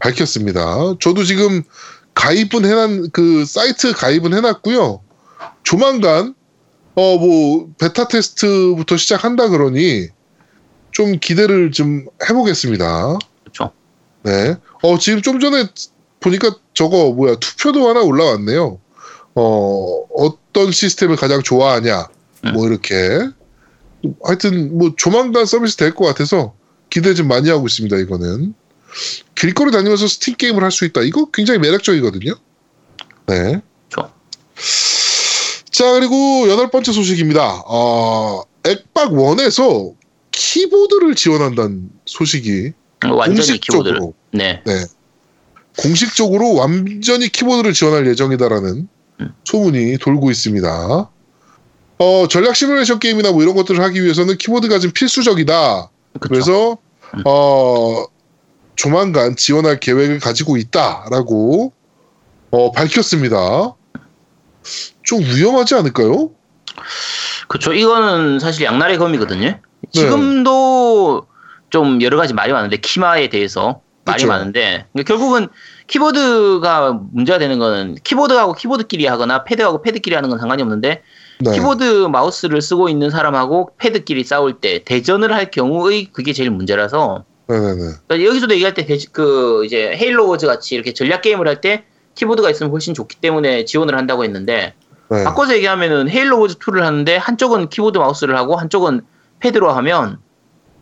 [0.03, 0.95] 밝혔습니다.
[0.99, 1.63] 저도 지금
[2.13, 5.01] 가입은 해놨 그 사이트 가입은 해놨고요.
[5.63, 6.35] 조만간
[6.95, 10.09] 어 뭐 베타 테스트부터 시작한다 그러니
[10.91, 13.17] 좀 기대를 좀 해보겠습니다.
[13.41, 13.71] 그렇죠.
[14.23, 14.55] 네.
[14.83, 15.65] 어, 지금 좀 전에
[16.19, 18.79] 보니까 저거 뭐야, 투표도 하나 올라왔네요.
[19.35, 22.09] 어, 어떤 시스템을 가장 좋아하냐.
[22.53, 22.93] 뭐 이렇게.
[24.23, 26.53] 하여튼 뭐 조만간 서비스 될 것 같아서
[26.89, 28.53] 기대 좀 많이 하고 있습니다, 이거는.
[29.35, 31.01] 길거리 다니면서 스팀 게임을 할 수 있다.
[31.01, 32.33] 이거 굉장히 매력적이거든요.
[33.27, 33.61] 네.
[35.71, 37.63] 자, 그리고 여덟 번째 소식입니다.
[37.65, 39.91] 어, 액박 원에서
[40.31, 42.73] 키보드를 지원한다는 소식이
[43.11, 43.99] 완전히 키보드를.
[43.99, 44.61] 공식적으로 네.
[44.65, 44.85] 네.
[45.79, 48.87] 공식적으로 완전히 키보드를 지원할 예정이다라는
[49.21, 49.33] 음.
[49.45, 51.09] 소문이 돌고 있습니다.
[51.97, 55.89] 어, 전략 시뮬레이션 게임이나 뭐 이런 것들을 하기 위해서는 키보드가 좀 필수적이다.
[56.13, 56.27] 그쵸.
[56.29, 56.77] 그래서
[57.15, 57.23] 음.
[57.25, 58.05] 어,
[58.75, 61.73] 조만간 지원할 계획을 가지고 있다라고
[62.51, 63.75] 어, 밝혔습니다.
[65.03, 66.31] 좀 위험하지 않을까요?
[67.47, 67.73] 그렇죠.
[67.73, 68.99] 이거는 사실 양날의 네.
[68.99, 69.59] 검이거든요.
[69.91, 71.27] 지금도
[71.69, 74.27] 좀 여러 가지 말이 많은데 키마에 대해서 말이 그쵸.
[74.27, 75.47] 많은데 그러니까 결국은
[75.87, 81.03] 키보드가 문제가 되는 거는 키보드하고 키보드끼리 하거나 패드하고 패드끼리 하는 건 상관이 없는데
[81.39, 81.51] 네.
[81.51, 87.75] 키보드 마우스를 쓰고 있는 사람하고 패드끼리 싸울 때 대전을 할 경우의 그게 제일 문제라서 네네네.
[88.07, 91.83] 그러니까 여기서도 얘기할 때 대지- 그 이제 헤일로 워즈 같이 이렇게 전략 게임을 할 때
[92.15, 94.73] 키보드가 있으면 훨씬 좋기 때문에 지원을 한다고 했는데
[95.09, 95.23] 네.
[95.23, 99.01] 바꿔서 얘기하면은 헤일로 워즈 2를 하는데 한쪽은 키보드 마우스를 하고 한쪽은
[99.39, 100.19] 패드로 하면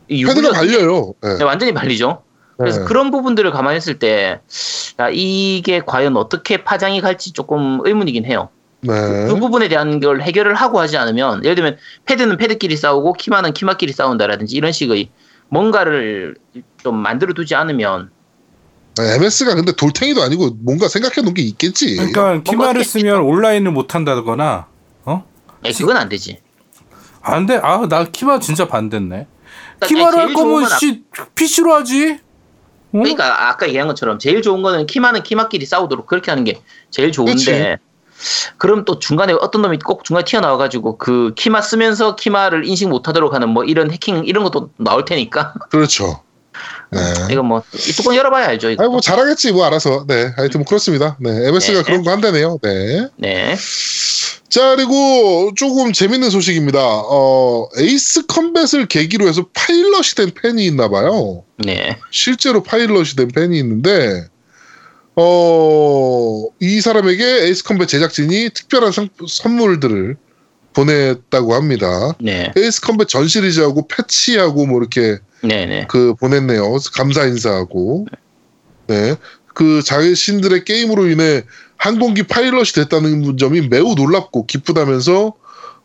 [0.07, 1.13] 이 패드가 발려요.
[1.21, 1.37] 네.
[1.37, 2.23] 네, 완전히 발리죠.
[2.57, 2.85] 그래서 네.
[2.85, 4.39] 그런 부분들을 감안했을 때
[4.99, 8.49] 야, 이게 과연 어떻게 파장이 갈지 조금 의문이긴 해요.
[8.81, 8.93] 네.
[9.27, 13.93] 그 부분에 대한 걸 해결을 하고 하지 않으면 예를 들면 패드는 패드끼리 싸우고 키마는 키마끼리
[13.93, 15.09] 싸운다라든지 이런 식의
[15.51, 16.35] 뭔가를
[16.81, 18.09] 좀 만들어 두지 않으면
[18.97, 21.95] MS가 근데 돌탱이도 아니고 뭔가 생각해 놓은 게 있겠지.
[21.95, 24.67] 그러니까 키마를 쓰면 온라인을 못 한다거나
[25.05, 25.25] 어?
[25.63, 26.39] 에, 그건 안 되지.
[27.21, 27.59] 안 돼.
[27.61, 29.27] 아, 나 키마 진짜 반대네.
[29.79, 31.03] 그러니까 키마를 할 거면 건 아- 씨
[31.35, 32.19] PC로 하지.
[32.93, 32.97] 어?
[32.99, 37.33] 그러니까 아까 얘기한 것처럼 제일 좋은 거는 키마는 키마끼리 싸우도록 그렇게 하는 게 제일 좋은데
[37.33, 37.77] 그치.
[38.57, 43.49] 그럼 또 중간에 어떤 놈이 꼭 중간에 튀어나와가지고 그 키마 쓰면서 키마를 인식 못하도록 하는
[43.49, 46.21] 뭐 이런 해킹 이런 것도 나올 테니까 그렇죠.
[46.91, 46.99] 네.
[47.31, 48.83] 이거 뭐 이 뚜껑 열어봐야 알죠 이거.
[48.83, 50.05] 아니 뭐 잘하겠지 뭐 알아서.
[50.07, 50.33] 네.
[50.35, 51.17] 하여튼 뭐 그렇습니다.
[51.19, 51.47] 네.
[51.47, 51.83] MS가 네.
[51.83, 52.57] 그런 거 한다네요.
[52.61, 53.07] 네.
[53.17, 53.55] 네.
[54.49, 56.79] 자 그리고 조금 재밌는 소식입니다.
[56.83, 61.45] 어 에이스 컴뱃을 계기로 해서 파일럿이 된 팬이 있나 봐요.
[61.57, 61.97] 네.
[62.11, 64.27] 실제로 파일럿이 된 팬이 있는데
[65.15, 70.15] 어, 이 사람에게 에이스 컴뱃 제작진이 특별한 상- 선물들을
[70.73, 72.13] 보냈다고 합니다.
[72.19, 72.51] 네.
[72.55, 75.65] 에이스 컴뱃 전 시리즈하고 패치하고 뭐 이렇게 네.
[75.65, 75.85] 네.
[75.89, 76.77] 그 보냈네요.
[76.93, 78.07] 감사 인사하고.
[78.87, 79.15] 네.
[79.53, 81.43] 그 자신들의 게임으로 인해
[81.75, 85.33] 항공기 파일럿이 됐다는 점이 매우 놀랍고 기쁘다면서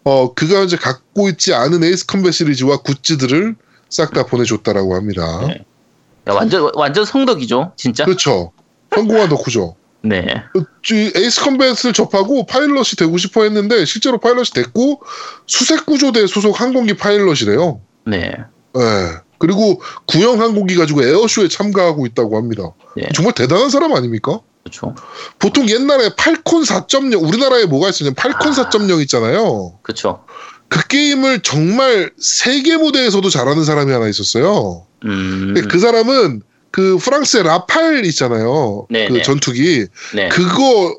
[0.05, 3.57] 어 그가 이제 갖고 있지 않은 에이스 컴뱃 시리즈와 굿즈들을
[3.89, 5.47] 싹 다 보내줬다라고 합니다.
[5.49, 5.64] 네.
[6.29, 8.05] 야, 완전 완전 성덕이죠, 진짜.
[8.05, 8.53] 그렇죠.
[8.97, 9.76] 성공한 덕후죠.
[10.03, 10.24] 네.
[10.90, 15.03] 이 에이스 컴뱃을 접하고 파일럿이 되고 싶어 했는데 실제로 파일럿이 됐고
[15.47, 17.80] 수색 구조대 소속 항공기 파일럿이래요.
[18.07, 18.32] 네.
[18.76, 18.80] 예.
[19.38, 22.72] 그리고 구형 항공기 가지고 에어쇼에 참가하고 있다고 합니다.
[22.97, 23.09] 네.
[23.14, 24.40] 정말 대단한 사람 아닙니까?
[24.62, 24.94] 그렇죠.
[25.38, 28.68] 보통 옛날에 팔콘 4.0 우리나라에 뭐가 있었냐면 팔콘 아.
[28.70, 29.78] 4.0 있잖아요.
[29.82, 30.24] 그렇죠.
[30.68, 34.86] 그 게임을 정말 세계 무대에서도 잘하는 사람이 하나 있었어요.
[35.05, 35.55] 음.
[35.68, 38.87] 그 사람은 그 프랑스의 라팔 있잖아요.
[38.91, 39.23] 네, 그 네.
[39.23, 40.29] 전투기 네.
[40.29, 40.99] 그거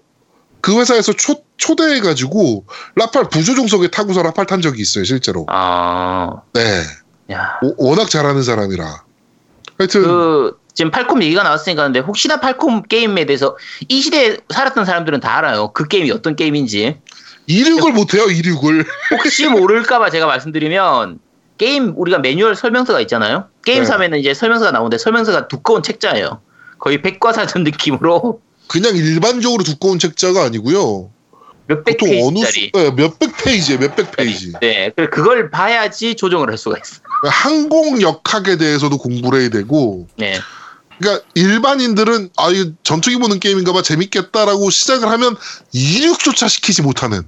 [0.62, 2.66] 그 회사에서 초, 초대해가지고
[2.96, 5.46] 라팔 부조종석에 타고서 라팔 탄 적이 있어요 실제로.
[5.50, 6.42] 아.
[6.54, 6.82] 네,
[7.32, 7.60] 야.
[7.62, 9.04] 오- 워낙 잘하는 사람이라.
[9.78, 13.58] 하여튼 그 지금 팔콘 얘기가 나왔으니까 근데 혹시나 팔콘 게임에 대해서
[13.88, 15.72] 이 시대에 살았던 사람들은 다 알아요.
[15.74, 17.00] 그 게임이 어떤 게임인지.
[17.48, 18.86] 이륙을 못해요 이륙을.
[19.12, 21.20] 혹시 모를까봐 제가 말씀드리면
[21.58, 23.48] 게임 우리가 매뉴얼 설명서가 있잖아요.
[23.66, 23.86] 게임 네.
[23.86, 26.42] 사면은 이제 설명서가 나오는데 설명서가 두꺼운 책자예요.
[26.80, 31.10] 거의 백과사전 느낌으로 그냥 일반적으로 두꺼운 책자가 아니고요.
[31.68, 32.72] 몇백 페이지짜리.
[32.74, 34.54] 네, 몇백 페이지에 몇백 페이지.
[34.62, 37.02] 네, 그래, 그걸 봐야지 조정을 할 수가 있어.
[37.24, 40.08] 항공 역학에 대해서도 공부를 해야 되고.
[40.16, 40.40] 네,
[40.98, 45.36] 그러니까 일반인들은 아 이거 전투기 모는 게임인가봐 재밌겠다라고 시작을 하면
[45.74, 47.24] 이륙조차 시키지 못하는.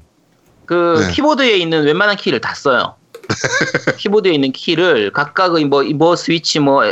[0.66, 1.12] 그 네.
[1.12, 2.96] 키보드에 있는 웬만한 키를 다 써요.
[3.98, 6.84] 키보드에 있는 키를 각각의 뭐, 뭐 스위치 뭐,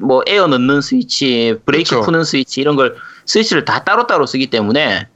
[0.00, 2.02] 뭐 에어 넣는 스위치, 브레이크 그쵸.
[2.02, 5.08] 푸는 스위치 이런 걸 스위치를 다 따로따로 쓰기 때문에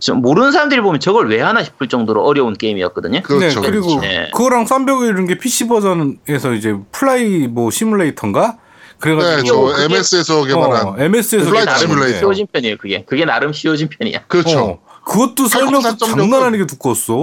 [0.00, 3.22] 좀 모르는 사람들이 보면 저걸 왜 하나 싶을 정도로 어려운 게임이었거든요.
[3.22, 3.60] 그렇죠.
[3.60, 4.00] 네, 그리고 그렇죠.
[4.00, 4.30] 네.
[4.34, 8.56] 그거랑 쌈벽이 이런 게 PC 버전에서 이제 플라이 뭐 시뮬레이터인가?
[8.56, 12.18] 네, 그래가지고 저 그게- MS에서 개발한 어, MS에서 시뮬레이터.
[12.18, 12.76] 쉬워진 편이에요.
[12.78, 14.24] 그게 그게 나름 쉬워진 편이야.
[14.26, 14.80] 그렇죠.
[15.04, 17.14] 그것도 설명 804.0 장난 아니게 두꺼웠어.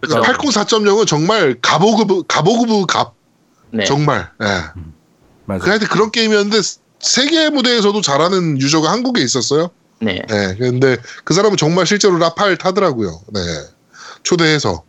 [0.00, 0.22] 그렇죠.
[0.22, 3.14] 804.0은 정말 가보급 가보급 갑
[3.70, 3.84] 네.
[3.84, 4.30] 정말.
[4.42, 4.46] 예.
[5.44, 5.64] 맞아.
[5.64, 6.58] 그 하여튼 그런 게임이었는데
[7.00, 9.70] 세계 무대에서도 잘하는 유저가 한국에 있었어요.
[10.00, 10.22] 네.
[10.28, 10.56] 네.
[10.56, 13.20] 근데 그 사람은 정말 실제로 라팔 타더라고요.
[13.32, 13.40] 네.
[14.22, 14.82] 초대해서.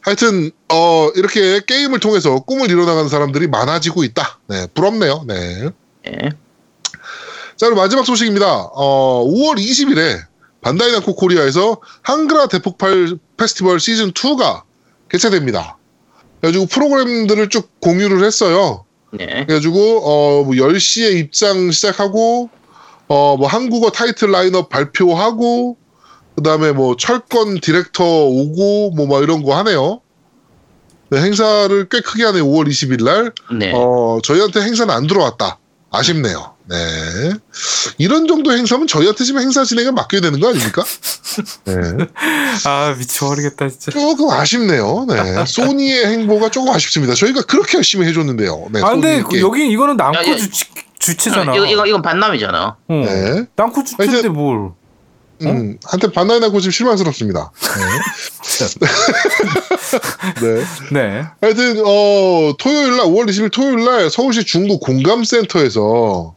[0.00, 4.38] 하여튼 어 이렇게 게임을 통해서 꿈을 이뤄나가는 사람들이 많아지고 있다.
[4.48, 4.66] 네.
[4.74, 5.24] 부럽네요.
[5.26, 5.70] 네.
[6.04, 6.30] 네.
[7.56, 8.70] 자, 그리고 마지막 소식입니다.
[8.72, 10.18] 어, 5월 20일에
[10.62, 14.62] 반다이 남코 코리아에서 한글화 대폭발 페스티벌 시즌 2가
[15.08, 15.78] 개최됩니다.
[16.40, 18.84] 그래가지고 프로그램들을 쭉 공유를 했어요.
[19.12, 19.26] 네.
[19.46, 22.50] 그래가지고 어, 뭐 10시에 입장 시작하고
[23.08, 25.76] 어, 뭐 한국어 타이틀 라인업 발표하고
[26.36, 30.00] 그다음에 뭐 철권 디렉터 오고 뭐 막 이런 거 하네요.
[31.10, 32.44] 네, 행사를 꽤 크게 하네요.
[32.46, 33.32] 5월 20일 날.
[33.58, 33.70] 네.
[33.74, 35.58] 어, 저희한테 행사는 안 들어왔다.
[35.90, 36.51] 아쉽네요.
[36.66, 36.76] 네.
[37.98, 40.82] 이런 정도 행사면 저희한테 지금 행사 진행을 맡겨야 되는 거 아닙니까?
[41.64, 41.74] 네.
[42.66, 43.90] 아 미쳐버리겠다 진짜.
[43.90, 45.06] 조금 아쉽네요.
[45.08, 45.44] 네.
[45.46, 47.14] 소니의 행보가 조금 아쉽습니다.
[47.14, 48.68] 저희가 그렇게 열심히 해줬는데요.
[48.72, 48.80] 네.
[48.82, 49.40] 아 근데 그.
[49.40, 50.36] 여기 이거는 남코 야, 야.
[50.36, 50.64] 주치,
[50.98, 51.54] 주체잖아.
[51.56, 52.76] 이거 이거 이건 반남이잖아.
[52.88, 52.94] 어.
[52.94, 53.44] 네.
[53.56, 54.70] 남코 주체인데 하여튼- 뭘?
[55.44, 57.50] 음, 한테 반나이 나고 좀 실망스럽습니다.
[60.40, 60.40] 네.
[60.40, 60.64] 네.
[60.92, 61.24] 네.
[61.40, 66.36] 하여튼, 어, 토요일 날, 5월 20일 토요일 날 서울시 중구 공감센터에서,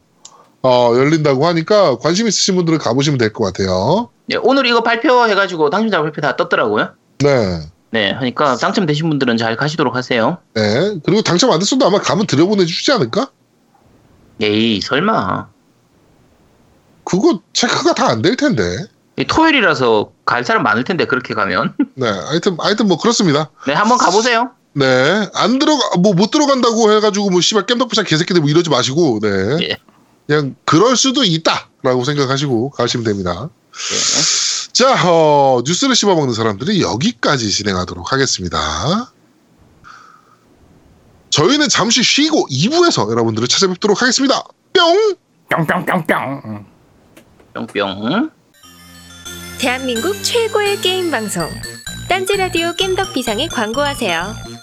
[0.62, 4.10] 어, 열린다고 하니까 관심 있으신 분들은 가보시면 될 것 같아요.
[4.26, 6.90] 네, 오늘 이거 발표해가지고 당첨자 발표 다 떴더라고요.
[7.18, 7.60] 네.
[7.90, 10.38] 네, 하니까 당첨되신 분들은 잘 가시도록 하세요.
[10.54, 10.96] 네.
[11.04, 13.30] 그리고 당첨 안 됐어도 아마 가면 들여보내주지 않을까?
[14.40, 15.46] 에이, 설마.
[17.04, 18.62] 그거 체크가 다 안 될 텐데.
[19.18, 21.74] 이 토요일이라서 갈 사람 많을 텐데 그렇게 가면.
[21.94, 22.08] 네.
[22.08, 23.50] 하여튼, 하여튼 뭐 그렇습니다.
[23.66, 24.50] 네, 한번 가보세요.
[24.74, 25.28] 네.
[25.34, 29.28] 안 들어가, 뭐 못 들어간다고 해가지고 뭐 씨발 깸덕부장 개새끼들 뭐 이러지 마시고, 네.
[29.70, 29.76] 예.
[30.26, 33.48] 그냥 그럴 수도 있다라고 생각하시고 가시면 됩니다.
[33.72, 34.72] 네.
[34.72, 39.12] 자, 어, 뉴스를 씹어먹는 사람들이 여기까지 진행하도록 하겠습니다.
[41.30, 44.42] 저희는 잠시 쉬고 2부에서 여러분들을 찾아뵙도록 하겠습니다.
[44.72, 45.16] 뿅!
[45.48, 46.66] 뿅뿅뿅뿅.
[47.54, 48.30] 뿅뿅.
[49.58, 51.48] 대한민국 최고의 게임 방송
[52.08, 54.55] 딴지 라디오 겜덕 비상에 광고하세요.